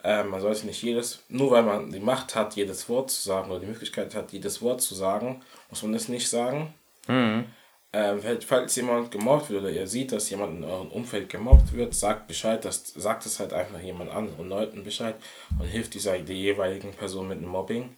[0.03, 3.49] Äh, man sollte nicht jedes, nur weil man die Macht hat, jedes Wort zu sagen
[3.49, 6.73] oder die Möglichkeit hat, jedes Wort zu sagen, muss man das nicht sagen.
[7.07, 7.45] Mhm.
[7.93, 11.93] Äh, falls jemand gemobbt wird oder ihr seht, dass jemand in eurem Umfeld gemobbt wird,
[11.93, 15.15] sagt Bescheid, das, sagt es halt einfach jemand anderen Leuten Bescheid
[15.59, 17.95] und hilft dieser der jeweiligen Person mit dem Mobbing.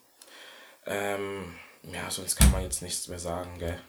[0.86, 1.56] Ähm,
[1.92, 3.80] ja, sonst kann man jetzt nichts mehr sagen, gell?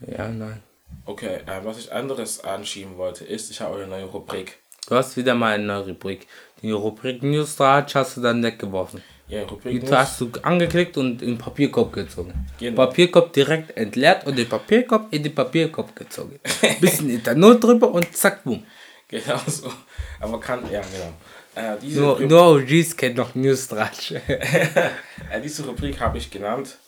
[0.00, 0.62] Ja, nein.
[1.04, 4.58] Okay, äh, was ich anderes anschieben wollte, ist, ich habe eine neue Rubrik.
[4.88, 6.26] Du hast wieder mal eine neue Rubrik.
[6.62, 9.02] Die Rubrik News Newsratsch hast du dann weggeworfen.
[9.28, 9.90] Ja, Rubrik Die News.
[9.90, 12.46] hast du angeklickt und in den Papierkorb gezogen.
[12.58, 12.86] Genau.
[12.86, 16.38] Papierkorb direkt entleert und den Papierkorb in den Papierkorb gezogen.
[16.80, 18.62] Bisschen Ethanol drüber und zack, boom.
[19.06, 19.70] Genau so.
[20.18, 21.12] Aber kann, ja, genau.
[21.54, 24.12] Äh, diese nur, Rubrik, nur OGs kennen noch Newsratsch.
[24.28, 26.78] äh, diese Rubrik habe ich genannt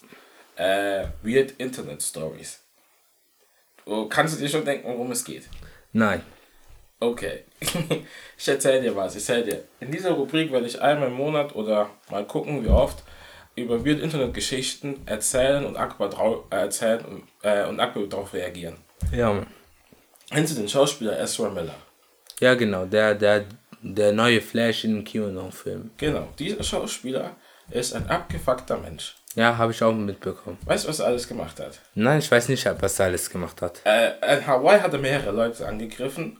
[0.56, 2.60] äh, Weird Internet Stories.
[3.86, 5.44] Oh, kannst du dir schon denken, worum es geht?
[5.92, 6.22] Nein.
[6.98, 7.44] Okay.
[8.38, 9.14] ich erzähle dir was.
[9.14, 9.64] Ich erzähle dir.
[9.80, 13.04] In dieser Rubrik werde ich einmal im Monat oder mal gucken, wie oft,
[13.54, 18.76] über weird Internetgeschichten erzählen und Akbar drauf, äh, erzählen und, äh, und Akbar darauf reagieren.
[19.12, 19.46] Ja.
[20.30, 21.74] Kennst du den Schauspieler Ezra Miller?
[22.40, 22.86] Ja, genau.
[22.86, 23.44] Der, der,
[23.80, 25.90] der neue Flash in QAnon-Film.
[25.96, 26.28] Genau.
[26.38, 27.36] Dieser Schauspieler
[27.70, 29.14] ist ein abgefuckter Mensch.
[29.36, 30.56] Ja, habe ich auch mitbekommen.
[30.64, 31.78] Weißt du, was er alles gemacht hat?
[31.94, 33.82] Nein, ich weiß nicht, was er alles gemacht hat.
[33.84, 36.38] Äh, in Hawaii hat er mehrere Leute angegriffen.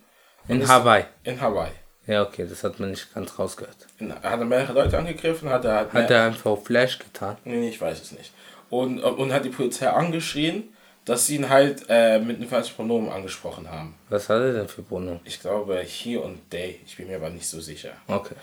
[0.48, 1.04] In Hawaii?
[1.22, 1.72] In Hawaii.
[2.06, 3.76] Ja, okay, das hat man nicht ganz rausgehört.
[3.98, 5.92] Er hat mehrere Leute angegriffen, hat er...
[5.92, 7.36] Hat, er einfach Flash getan?
[7.44, 8.32] Nee, ich weiß es nicht.
[8.70, 10.64] Und, und hat die Polizei angeschrien,
[11.04, 13.94] dass sie ihn halt äh, mit einem falschen Pronomen angesprochen haben.
[14.08, 15.20] Was hat er denn für Pronomen?
[15.24, 16.80] Ich glaube, he und they.
[16.86, 17.90] Ich bin mir aber nicht so sicher.
[18.08, 18.34] Okay.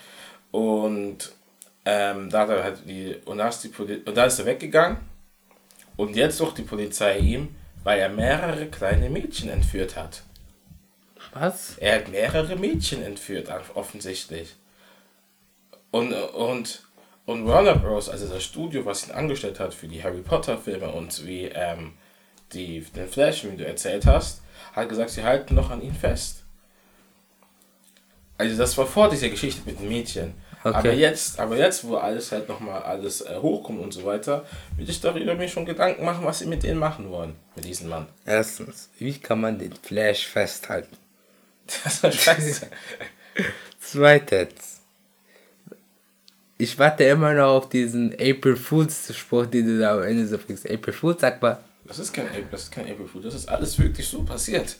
[0.52, 1.34] Und
[1.86, 4.98] ähm, da hat er halt die, und da, ist die und da ist er weggegangen.
[5.96, 10.24] Und jetzt sucht die Polizei ihm, weil er mehrere kleine Mädchen entführt hat.
[11.34, 11.78] Was?
[11.78, 14.56] Er hat mehrere Mädchen entführt, offensichtlich.
[15.92, 16.84] Und, und,
[17.26, 20.92] und Warner Bros., also das Studio, was ihn angestellt hat für die Harry Potter Filme
[20.92, 21.94] und wie ähm,
[22.54, 24.42] die, den Flash, wie du erzählt hast,
[24.74, 26.44] hat gesagt, sie halten noch an ihn fest.
[28.38, 30.34] Also das war vor dieser Geschichte mit den Mädchen.
[30.64, 30.78] Okay.
[30.78, 34.46] Aber jetzt, aber jetzt, wo alles halt nochmal alles äh, hochkommt und so weiter,
[34.78, 37.90] würde ich darüber mir schon Gedanken machen, was sie mit denen machen wollen, mit diesem
[37.90, 38.08] Mann.
[38.26, 40.96] Erstens, wie kann man den Flash festhalten?
[41.84, 42.68] Das ist scheiße.
[43.80, 44.82] Zweitens,
[46.58, 50.38] ich warte immer noch auf diesen April Fools Spruch, den du da am Ende so
[50.38, 50.70] bringst.
[50.70, 51.60] April Fools, sag mal.
[51.86, 54.78] Das ist kein, das ist kein April Fool, das ist alles wirklich so passiert.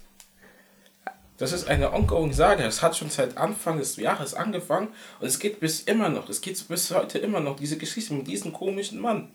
[1.38, 2.64] Das ist eine ongoing Sage.
[2.64, 6.30] Es hat schon seit Anfang des Jahres angefangen und es geht bis immer noch.
[6.30, 9.30] Es geht bis heute immer noch, diese Geschichte mit diesem komischen Mann.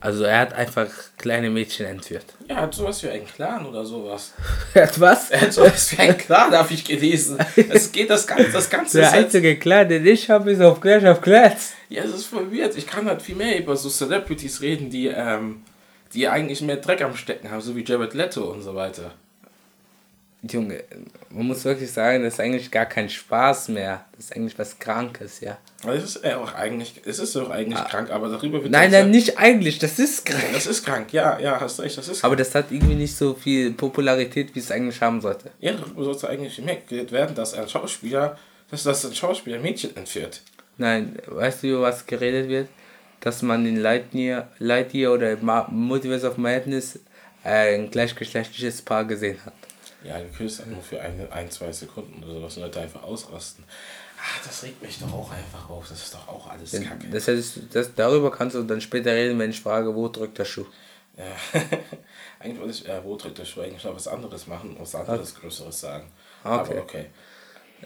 [0.00, 2.26] Also er hat einfach kleine Mädchen entführt.
[2.46, 4.34] Ja, er hat sowas wie einen Clan oder sowas.
[4.74, 5.30] er hat was?
[5.30, 7.38] Er hat sowas wie einen Clan, habe ich gelesen.
[7.70, 8.98] Es geht das Ganze, das Ganze.
[8.98, 11.72] Der einzige Clan, den ich habe, ist auf Clash of Clans.
[11.88, 12.76] Ja, es ist verwirrt.
[12.76, 15.62] Ich kann halt viel mehr über so Celebrities reden, die, ähm,
[16.12, 19.14] die eigentlich mehr Dreck am Stecken haben, so wie Jared Leto und so weiter.
[20.50, 20.84] Junge,
[21.30, 24.04] man muss wirklich sagen, das ist eigentlich gar kein Spaß mehr.
[24.14, 25.56] Das ist eigentlich was Krankes, ja.
[25.86, 27.84] Es ist ja auch eigentlich, es ist auch eigentlich ah.
[27.84, 30.44] krank, aber darüber wird Nein, nein, nicht eigentlich, das ist krank.
[30.52, 32.24] Das ist krank, ja, ja, hast recht, das ist krank.
[32.24, 35.50] Aber das hat irgendwie nicht so viel Popularität, wie es eigentlich haben sollte.
[35.60, 38.38] Ja, darüber sollte eigentlich gemerkt werden, dass ein Schauspieler,
[38.70, 40.42] dass das ein Schauspieler Mädchen entführt.
[40.76, 42.68] Nein, weißt du, über was geredet wird?
[43.20, 45.36] Dass man in Lightyear, Lightyear oder
[45.70, 46.98] Multiverse of Madness
[47.44, 49.54] äh, ein gleichgeschlechtliches Paar gesehen hat.
[50.04, 53.64] Ja, geküsst nur für ein, ein, zwei Sekunden oder sowas und Leute einfach ausrasten.
[54.20, 55.88] Ach, das regt mich doch auch einfach auf.
[55.88, 57.08] Das ist doch auch alles Kacke.
[57.10, 60.44] Das heißt, das, darüber kannst du dann später reden, wenn ich frage, wo drückt der
[60.44, 60.66] Schuh.
[61.16, 61.60] Ja.
[62.38, 65.32] eigentlich wollte ich, äh, wo drückt der Schuh, eigentlich noch was anderes machen, was anderes
[65.32, 65.40] okay.
[65.42, 66.06] Größeres sagen.
[66.42, 66.52] Okay.
[66.52, 67.06] Aber okay.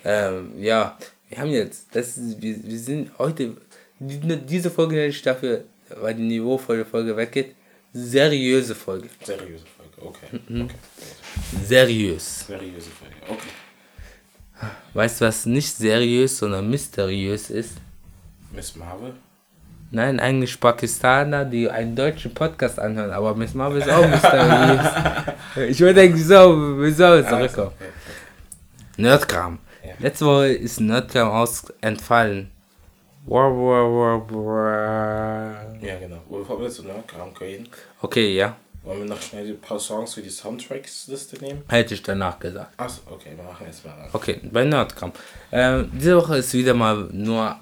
[0.05, 3.57] Ähm, ja, wir haben jetzt, das ist, wir, wir sind heute,
[4.01, 7.55] diese Folge nenne ich dafür, weil die niveauvolle Folge weggeht,
[7.93, 9.09] seriöse Folge.
[9.25, 9.78] Seriöse Folge.
[10.01, 10.41] Okay.
[10.49, 10.63] Mhm.
[10.63, 10.75] okay.
[11.65, 12.47] Seriös.
[12.47, 13.15] Seriöse Folge.
[13.29, 14.69] Okay.
[14.95, 17.79] Weißt du, was nicht seriös, sondern mysteriös ist?
[18.53, 19.15] Miss Marvel?
[19.91, 24.87] Nein, eigentlich Pakistaner, die einen deutschen Podcast anhören, aber Miss Marvel ist auch mysteriös.
[25.71, 27.73] ich würde denken, wieso, wieso zurückkommen.
[27.77, 27.93] okay.
[28.99, 29.59] Nerdkram.
[29.85, 29.95] Ja.
[29.99, 32.51] Letzte Woche ist Nerdkram aus entfallen.
[33.25, 35.77] War, war, war, war.
[35.81, 36.23] Ja, genau.
[36.29, 37.69] Bevor wir zu Nerdkram gehen,
[38.01, 38.57] Okay, ja.
[38.89, 41.63] Wollen wir noch schnell ein paar Songs für die Soundtracks-Liste nehmen?
[41.69, 42.73] Hätte ich danach gesagt.
[42.79, 44.09] Achso, okay, wir machen jetzt mal.
[44.13, 45.13] Okay, bei Nerdkram.
[45.53, 47.57] Ähm, diese Woche ist wieder mal nur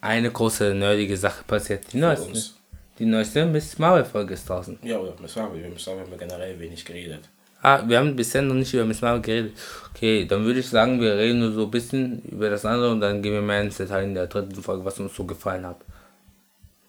[0.00, 1.84] eine große nerdige Sache passiert.
[1.88, 2.28] Die Für neueste.
[2.28, 2.54] uns.
[2.98, 4.78] Die neueste Miss Marvel Folge ist draußen.
[4.82, 5.62] Ja, oder Miss Marvel.
[5.62, 7.28] Wir Miss Marvel haben wir generell wenig geredet.
[7.60, 9.54] Ah, wir haben bisher noch nicht über Miss Marvel geredet.
[9.90, 13.00] Okay, dann würde ich sagen, wir reden nur so ein bisschen über das andere und
[13.00, 15.80] dann gehen wir mehr ins Detail in der dritten Folge, was uns so gefallen hat.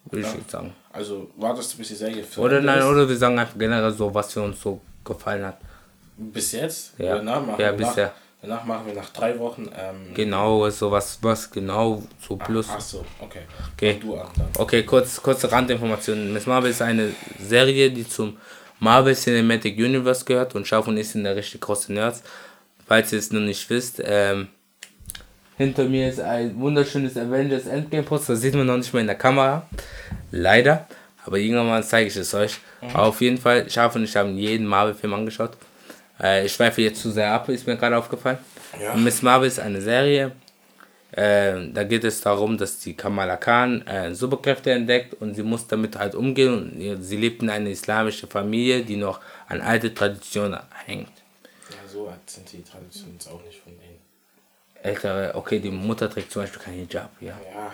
[0.06, 0.74] Würde ich jetzt sagen.
[0.92, 2.86] Also, wartest du, bis die Serie für Oder nein, ist?
[2.86, 5.58] oder wir sagen einfach generell so, was für uns so gefallen hat.
[6.18, 6.94] Bis jetzt?
[6.98, 7.16] Ja.
[7.18, 8.06] Danach machen Ja, bisher.
[8.08, 9.70] Nach, danach machen wir nach drei Wochen.
[9.78, 12.68] Ähm, Genau, so was, was genau so plus.
[12.72, 13.42] Ach so, okay.
[13.76, 13.98] Okay.
[14.02, 14.48] Du an dann.
[14.58, 16.34] Okay, kurz, kurze Randinformationen.
[16.34, 18.38] Miss Marvel ist eine Serie, die zum
[18.80, 22.24] Marvel Cinematic Universe gehört und Schaf und ich sind da richtig große Nerds.
[22.88, 24.48] Falls ihr es noch nicht wisst, ähm,
[25.60, 29.08] hinter mir ist ein wunderschönes Avengers Endgame Poster, das sieht man noch nicht mal in
[29.08, 29.68] der Kamera.
[30.32, 30.88] Leider.
[31.26, 32.58] Aber irgendwann zeige ich es euch.
[32.82, 35.52] Aber auf jeden Fall, Schaf und ich haben jeden Marvel-Film angeschaut.
[36.20, 38.38] Äh, ich schweife jetzt zu sehr ab, ist mir gerade aufgefallen.
[38.82, 38.96] Ja.
[38.96, 40.32] Miss Marvel ist eine Serie,
[41.12, 45.68] äh, da geht es darum, dass die Kamala Khan äh, Superkräfte entdeckt und sie muss
[45.68, 46.72] damit halt umgehen.
[46.72, 49.20] Und sie lebt in einer islamischen Familie, die noch
[49.50, 51.12] an alte Traditionen hängt.
[51.70, 54.09] Ja, so alt sind die Traditionen jetzt auch nicht von denen.
[54.84, 57.28] Ältere, okay, die Mutter trägt zum Beispiel kein Hijab, ja.
[57.28, 57.72] Ja, ja,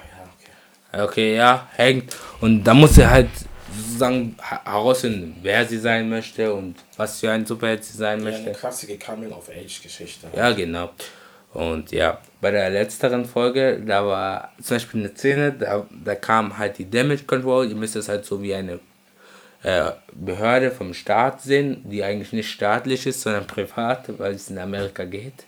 [0.94, 1.04] okay.
[1.04, 2.16] Okay, ja, hängt.
[2.42, 3.30] Und da muss sie halt
[3.76, 8.38] sozusagen herausfinden, wer sie sein möchte und was für ein Superheld sie sein Ja, eine
[8.38, 8.52] möchte.
[8.60, 10.28] klassische Coming-of-Age-Geschichte.
[10.36, 10.92] Ja, genau.
[11.54, 16.58] Und ja, bei der letzteren Folge, da war zum Beispiel eine Szene, da, da kam
[16.58, 17.70] halt die Damage Control.
[17.70, 18.80] Ihr müsst es halt so wie eine
[19.64, 24.58] äh, Behörde vom Staat sehen, die eigentlich nicht staatlich ist, sondern privat, weil es in
[24.60, 25.46] Amerika geht.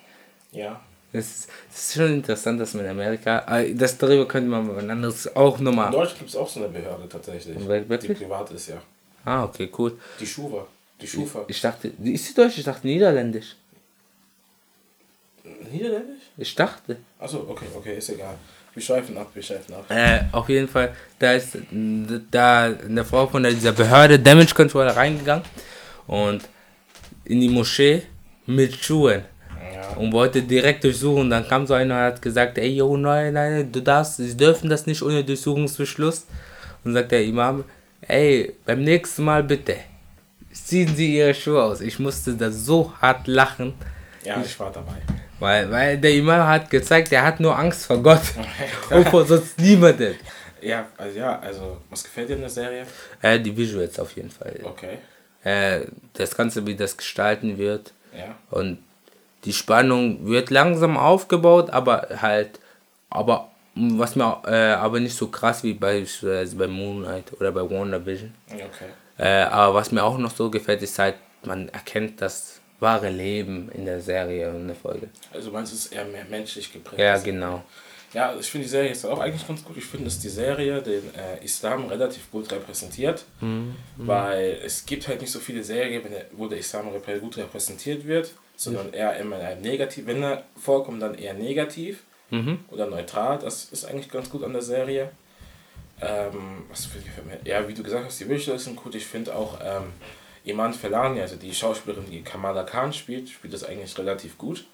[0.52, 0.80] Ja.
[1.17, 5.36] Das ist, schon interessant, dass man in Amerika, äh, das darüber könnte man mal anderes
[5.36, 5.91] auch In nochmal.
[5.91, 7.58] Deutschland gibt es auch so eine Behörde tatsächlich.
[7.58, 8.82] Die privat ist, ja.
[9.25, 9.97] Ah, okay, cool.
[10.19, 10.65] Die Schufa.
[11.01, 11.43] Die Schufa.
[11.47, 12.58] Ich dachte, die- ist sie deutsch?
[12.58, 13.56] Ich dachte niederländisch.
[15.71, 16.23] Niederländisch?
[16.38, 16.97] Ich dachte.
[17.19, 18.36] Achso, okay, okay, ist egal.
[18.73, 19.86] Wir schweifen ab, wir schweifen ab.
[19.89, 21.58] Äh, auf jeden Fall, da ist
[22.32, 25.43] da eine Frau von dieser Behörde Damage Control reingegangen
[26.06, 26.41] und
[27.25, 28.03] in die Moschee
[28.45, 29.23] mit Schuhen
[29.77, 29.97] Ja.
[29.97, 31.29] und wollte direkt durchsuchen.
[31.29, 34.69] Dann kam so einer und hat gesagt, ey, yo, nein, nein, du darfst, sie dürfen
[34.69, 36.25] das nicht ohne Durchsuchungsbeschluss.
[36.83, 37.63] Und sagt der Imam,
[38.01, 39.75] ey, beim nächsten Mal bitte,
[40.53, 41.81] ziehen Sie Ihre Schuhe aus.
[41.81, 43.73] Ich musste da so hart lachen,
[44.23, 44.95] Ja, ich war dabei.
[45.39, 48.21] weil, weil der Imam hat gezeigt, er hat nur Angst vor Gott
[48.89, 50.15] und vor sonst niemanden.
[50.61, 52.85] Ja, also ja, also, was gefällt dir in der Serie?
[53.21, 54.59] Äh, die Visuals auf jeden Fall.
[54.63, 54.97] Okay.
[55.43, 57.93] Äh, das Ganze, wie das gestalten wird.
[58.17, 58.35] Ja.
[58.49, 58.79] Und
[59.47, 62.60] die Spannung wird langsam aufgebaut, aber halt,
[63.10, 68.33] aber was mir äh, aber nicht so krass wie beispielsweise bei Moonlight oder bei WandaVision.
[68.51, 68.89] Okay.
[69.17, 73.71] Äh, aber was mir auch noch so gefällt, ist halt, man erkennt das wahre Leben
[73.73, 75.07] in der Serie und in der Folge.
[75.33, 76.99] Also meinst du, es ist eher mehr menschlich geprägt?
[76.99, 77.63] Ja, genau.
[78.13, 79.77] Ja, ich finde die Serie ist auch eigentlich ganz gut.
[79.77, 83.23] Ich finde, dass die Serie den äh, Islam relativ gut repräsentiert,
[83.95, 88.91] weil es gibt halt nicht so viele Serien, wo der Islam gut repräsentiert wird, sondern
[88.91, 90.06] eher immer in einem negativ.
[90.08, 92.60] Wenn er vorkommt, dann eher negativ Mhm.
[92.72, 93.39] oder neutral.
[93.39, 95.12] Das ist eigentlich ganz gut an der Serie.
[96.02, 97.39] Ähm, was für- gefällt mir?
[97.50, 98.93] Ja, wie du gesagt hast, die Visuals sind gut.
[98.96, 99.93] Ich finde auch ähm,
[100.43, 104.65] Iman Felani, also die Schauspielerin, die Kamala Khan spielt, spielt das eigentlich relativ gut.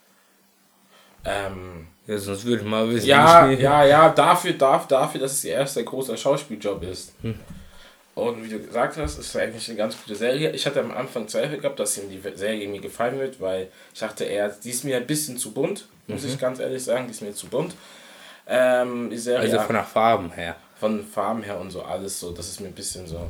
[1.26, 3.08] Ähm, Ja, sonst würde ich mal wissen.
[3.08, 7.13] ja, ja, ja, dafür, dafür, dafür, dass es ihr erster großer Schauspieljob ist.
[8.15, 10.52] Und wie du gesagt hast, ist eigentlich eine ganz gute Serie.
[10.52, 13.99] Ich hatte am Anfang Zweifel gehabt, dass ihm die Serie mir gefallen wird, weil ich
[13.99, 17.12] dachte, er, die ist mir ein bisschen zu bunt, muss ich ganz ehrlich sagen, die
[17.12, 17.73] ist mir zu bunt.
[18.47, 20.56] Ähm, die Serie Also von der Farben her.
[20.80, 23.30] von Farben her und so alles so, das ist mir ein bisschen so.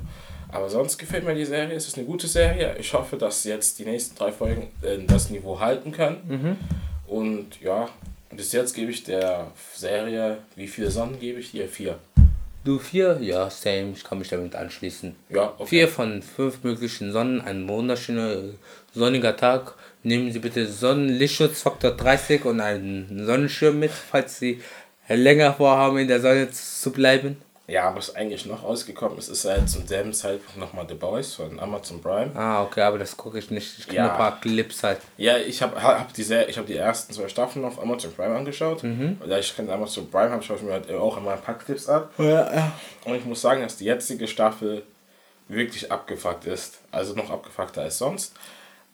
[0.51, 2.75] Aber sonst gefällt mir die Serie, es ist eine gute Serie.
[2.79, 6.57] Ich hoffe, dass jetzt die nächsten drei Folgen äh, das Niveau halten können.
[7.07, 7.89] Und ja,
[8.31, 11.67] bis jetzt gebe ich der Serie, wie viele Sonnen gebe ich dir?
[11.69, 11.97] Vier.
[12.63, 13.17] Du vier?
[13.19, 13.91] Ja, same.
[13.91, 15.15] Ich kann mich damit anschließen.
[15.29, 15.67] Ja, okay.
[15.67, 18.37] Vier von fünf möglichen Sonnen, ein wunderschöner
[18.93, 19.73] sonniger Tag.
[20.03, 24.61] Nehmen Sie bitte Sonnenlichtschutzfaktor 30 und einen Sonnenschirm mit, falls Sie
[25.09, 27.37] länger vorhaben, in der Sonne zu bleiben.
[27.65, 31.57] Ja, was eigentlich noch rausgekommen ist, ist halt zum selben Zeitpunkt nochmal The Boys von
[31.61, 32.31] Amazon Prime.
[32.35, 33.79] Ah, okay, aber das gucke ich nicht.
[33.79, 34.11] Ich kenne Ja.
[34.11, 34.99] ein paar Clips halt.
[35.15, 38.83] Ja, ich habe hab die, ich hab die ersten zwei Staffeln auf Amazon Prime angeschaut.
[38.83, 41.57] Und da ich kenne Amazon Prime habe, schaue ich mir halt auch immer ein paar
[41.57, 42.03] Clips an.
[42.17, 44.83] Und ich muss sagen, dass die jetzige Staffel
[45.47, 46.79] wirklich abgefuckt ist.
[46.91, 48.33] Also noch abgefuckter als sonst.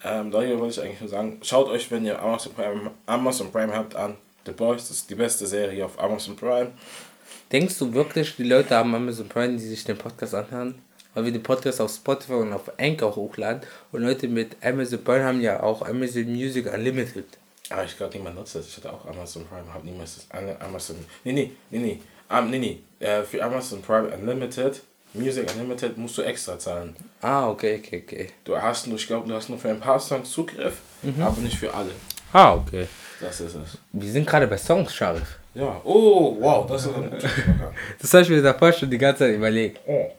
[0.03, 3.75] Ähm, daher wollte ich eigentlich nur sagen, schaut euch, wenn ihr Amazon Prime, Amazon Prime
[3.75, 4.15] habt, an.
[4.45, 6.71] The Boys, das ist die beste Serie auf Amazon Prime.
[7.51, 10.75] Denkst du wirklich, die Leute haben Amazon Prime, die sich den Podcast anhören?
[11.15, 13.61] Weil wir den Podcast auf Spotify und auf Anchor hochladen.
[13.91, 17.25] Und Leute mit Amazon Prime haben ja auch Amazon Music Unlimited.
[17.71, 18.67] Aber ich glaube, niemand nutzt das.
[18.67, 20.97] Ich hatte auch Amazon Prime, habe niemals das Amazon.
[21.23, 21.99] Nee, nee, nee, nee.
[22.29, 22.79] Um, nee, nee.
[22.99, 24.81] Äh, für Amazon Prime Unlimited,
[25.15, 26.95] Music Unlimited, musst du extra zahlen.
[27.21, 28.27] Ah, okay, okay, okay.
[28.43, 30.77] Du hast nur, ich glaube, du hast nur für ein paar Songs Zugriff,
[31.19, 31.91] aber nicht für alle.
[32.31, 32.87] Ah, okay.
[33.19, 33.77] Das ist es.
[33.91, 35.39] Wir sind gerade bei Songs, Sharif.
[35.53, 35.81] Ja.
[35.83, 37.11] Oh, wow, das ist ein.
[38.01, 39.79] Das habe ich mir davor schon die ganze Zeit überlegt.
[39.87, 40.11] Oh.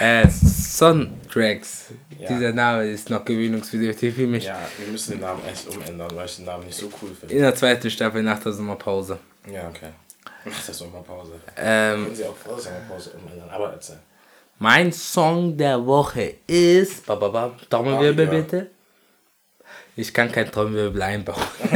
[0.00, 1.86] Äh, Soundtracks.
[2.18, 2.28] Ja.
[2.28, 4.44] Dieser Name ist noch gewöhnungsbedürftig für mich.
[4.44, 7.34] Ja, wir müssen den Namen erst umändern, weil ich den Namen nicht so cool finde.
[7.34, 9.18] In der zweiten Staffel nach der Sommerpause.
[9.50, 9.90] Ja, okay.
[10.44, 11.32] Mach das Sommerpause.
[11.56, 13.98] Ähm, Können Sie auch vor der Sommerpause umändern, aber erzähl.
[14.58, 17.06] mein Song der Woche ist.
[17.06, 18.40] Bababa, Trommelwirbel Ah, ja.
[18.40, 18.70] bitte.
[19.96, 21.42] Ich kann kein Trommelwirbel einbauen.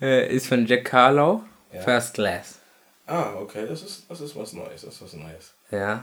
[0.00, 1.42] äh, ist von Jack Harlow.
[1.72, 1.80] Ja.
[1.82, 2.58] First Class.
[3.06, 5.52] Ah, okay, das ist, das ist was Neues, das ist was Neues.
[5.70, 6.02] Ja.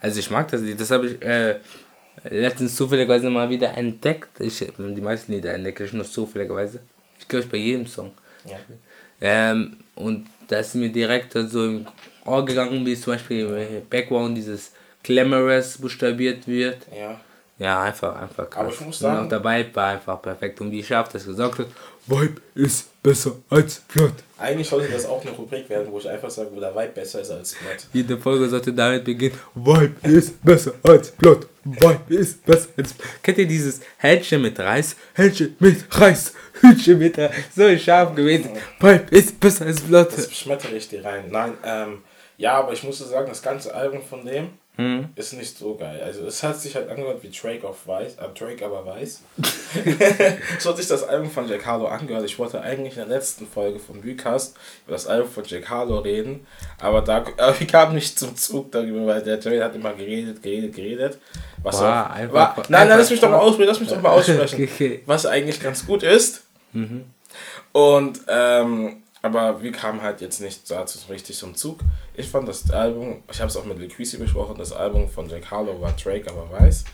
[0.00, 0.78] Also ich mag das Lied.
[0.78, 1.58] Das habe ich äh,
[2.24, 4.40] letztens zufälligerweise mal wieder entdeckt.
[4.40, 6.80] Ich die meisten Lieder entdeckt, ich nur zufälligerweise.
[7.18, 8.12] Ich glaube bei jedem Song.
[8.44, 8.58] Ja.
[9.20, 11.86] Ähm, und da ist mir direkt so im
[12.26, 16.86] Ohr gegangen, wie zum Beispiel im Background dieses Glamorous buchstabiert wird.
[16.94, 17.20] Ja.
[17.58, 18.60] Ja, einfach, einfach krass.
[18.64, 20.60] Aber ich muss Und sagen- auch der Vibe war einfach perfekt.
[20.60, 21.66] Und wie scharf das gesagt hat,
[22.06, 24.12] Vibe ist besser als Plot.
[24.38, 27.20] Eigentlich sollte das auch eine Rubrik werden, wo ich einfach sage, wo der Vibe besser
[27.20, 27.86] ist als Plot.
[27.92, 31.46] Jede Folge sollte damit beginnen, Vibe ist besser als Plot.
[31.64, 33.08] Vibe ist besser als Plot.
[33.22, 34.96] Kennt ihr dieses Hähnchen mit Reis?
[35.14, 36.32] Hähnchen mit Reis.
[36.60, 37.30] Hühnchen mit Reis.
[37.54, 38.50] So scharf gewesen.
[38.80, 40.08] Vibe ist besser als Plot.
[40.16, 41.26] Das schmettere ich dir rein.
[41.30, 42.02] Nein, ähm,
[42.36, 45.10] ja, aber ich muss sagen, das ganze Album von dem Hm?
[45.14, 46.02] ist nicht so geil.
[46.04, 49.20] Also es hat sich halt angehört wie Drake auf Weiß, äh, Drake aber weiß.
[50.58, 52.24] so hat sich das Album von Jack Harlow angehört.
[52.24, 55.98] Ich wollte eigentlich in der letzten Folge vom Recast über das Album von Jack Harlow
[55.98, 56.44] reden,
[56.80, 60.42] aber da aber ich kam nicht zum Zug darüber, weil der Drake hat immer geredet,
[60.42, 61.18] geredet, geredet.
[61.62, 63.88] Was Wow, auch, einfach- war, nein, einfach- nein, lass mich doch mal aussprechen, lass mich
[63.90, 64.64] doch mal aussprechen.
[64.74, 65.02] Okay.
[65.06, 66.42] Was eigentlich ganz gut ist.
[67.72, 71.80] Und, ähm, aber wir kamen halt jetzt nicht dazu so richtig zum Zug.
[72.12, 75.50] Ich fand das Album, ich habe es auch mit Liquisi besprochen, das Album von Jack
[75.50, 76.84] Harlow war Drake, aber weiß.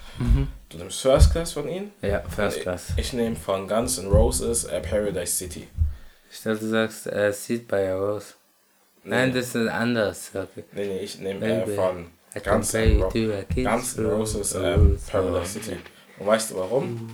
[0.68, 1.90] Du nimmst First Class von ihm.
[2.02, 2.90] Ja, First Class.
[2.90, 5.66] Ich, ich nehme von Guns N' Roses äh, Paradise City.
[6.30, 8.34] Ich dachte, du sagst, äh, Seed by a Rose.
[9.02, 10.30] Nein, das ist anders.
[10.32, 10.64] Okay.
[10.70, 12.12] Nee, nee, ich nehme äh, von
[12.44, 15.52] Guns N' Roses rose, rose, Paradise.
[15.58, 15.78] City.
[16.20, 17.10] Und weißt du warum?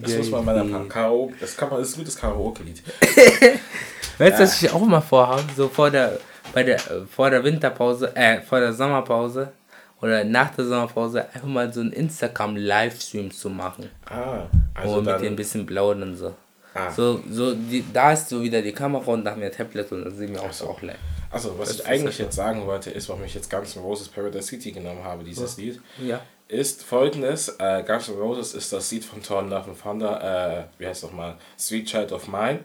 [0.00, 2.82] Das muss man bei einer Karaoke, das kann man, das ist ein gutes Karaoke-Lied.
[4.18, 5.42] Weißt du, was ich auch mal vorhabe?
[5.56, 6.18] So vor der,
[6.52, 6.78] bei der,
[7.10, 9.52] vor der Winterpause, äh, vor der Sommerpause
[10.00, 13.90] oder nach der Sommerpause einfach mal so einen Instagram-Livestream zu machen.
[14.06, 16.34] Ah, Also also mit dir ein bisschen blauen und so.
[16.74, 16.90] Ah.
[16.90, 20.14] So, so die, da ist so wieder die Kamera und nach mir Tablet und dann
[20.14, 20.96] sehen wir auch so auch live.
[21.30, 23.82] Also, was Das ich eigentlich ja- jetzt sagen wollte, ist, warum ich jetzt Guns N'
[23.82, 26.22] Roses Paradise City genommen habe, dieses Lied, Ja.
[26.48, 27.48] ist folgendes.
[27.58, 31.02] Äh, Guns N' Roses ist das Lied von Torn Love and Thunder, äh, wie heißt
[31.04, 32.60] es nochmal, Sweet Child of Mine.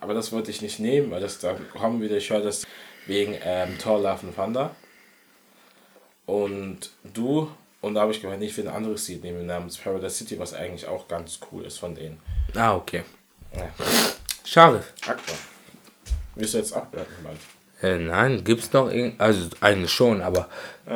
[0.00, 2.64] Aber das wollte ich nicht nehmen, weil das da kommen wieder, ich höre das
[3.06, 4.74] wegen ähm, Thor Love and Thunder.
[6.26, 7.50] Und du,
[7.80, 10.54] und da habe ich gemeint, ich will ein anderes Lied nehmen namens Paradise City, was
[10.54, 12.20] eigentlich auch ganz cool ist von denen.
[12.54, 13.02] Ah, okay.
[13.54, 13.68] Ja.
[14.44, 14.82] Schade.
[15.06, 15.16] Aqua.
[16.34, 17.36] Willst du jetzt abblenden, Mann?
[17.82, 20.48] Äh, nein, gibt's noch irgend, also eigentlich schon, aber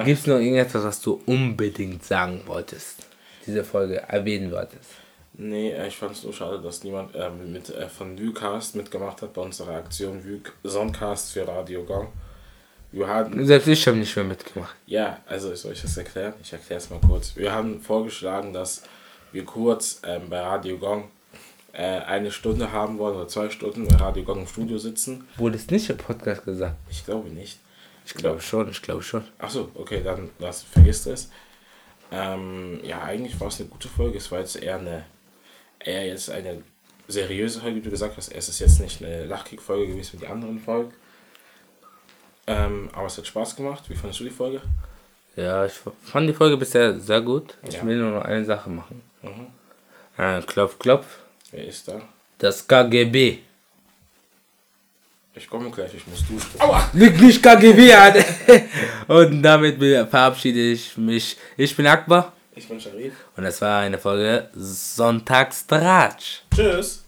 [0.05, 3.07] gibt's noch irgendetwas, was du unbedingt sagen wolltest?
[3.47, 4.91] Diese Folge erwähnen wolltest?
[5.35, 9.23] Nee, äh, ich fand es nur schade, dass niemand äh, mit, äh, von Vucast mitgemacht
[9.23, 12.09] hat bei unserer Aktion Vuc Soundcast für Radio Gong.
[12.91, 14.75] Wir haben, Selbst ich habe nicht mehr mitgemacht.
[14.87, 16.35] ja, also soll ich das erklären?
[16.43, 17.35] Ich erkläre es mal kurz.
[17.37, 18.83] Wir haben vorgeschlagen, dass
[19.33, 21.05] wir kurz ähm, bei Radio Gong
[21.81, 25.27] eine Stunde haben wollen oder zwei Stunden bei Radio Gong im Studio sitzen.
[25.37, 26.77] Wurde es nicht im Podcast gesagt?
[26.91, 27.59] Ich glaube nicht.
[28.05, 29.25] Ich glaube schon, ich glaube schon.
[29.39, 31.31] Achso, okay, dann lass, vergiss das.
[32.11, 34.19] Ähm, ja, eigentlich war es eine gute Folge.
[34.19, 35.05] Es war jetzt eher eine,
[35.79, 36.63] eher jetzt eine
[37.09, 38.31] seriöse Folge, wie du gesagt hast.
[38.33, 40.93] Es ist jetzt nicht eine Lachkick-Folge gewesen wie die anderen Folgen.
[42.47, 43.85] Ähm, aber es hat Spaß gemacht.
[43.89, 44.61] Wie fandest du die Folge?
[45.37, 47.57] Ja, ich fand die Folge bisher sehr gut.
[47.67, 47.87] Ich Ja.
[47.87, 49.01] will nur noch eine Sache machen.
[49.23, 49.47] Mhm.
[50.19, 51.07] Äh, klopf, klopf.
[51.53, 52.01] Wer ist da?
[52.39, 53.39] Das KGB.
[55.35, 56.59] Ich komme gleich, ich muss duschen.
[56.59, 56.91] Aua!
[56.93, 58.15] Liegt nicht KGB an.
[59.09, 59.79] Und damit
[60.11, 61.37] verabschiede ich mich.
[61.57, 62.33] Ich bin Akbar.
[62.55, 63.13] Ich bin Sharif.
[63.37, 66.43] Und das war eine Folge Sonntagstratsch.
[66.55, 67.02] Tschüss.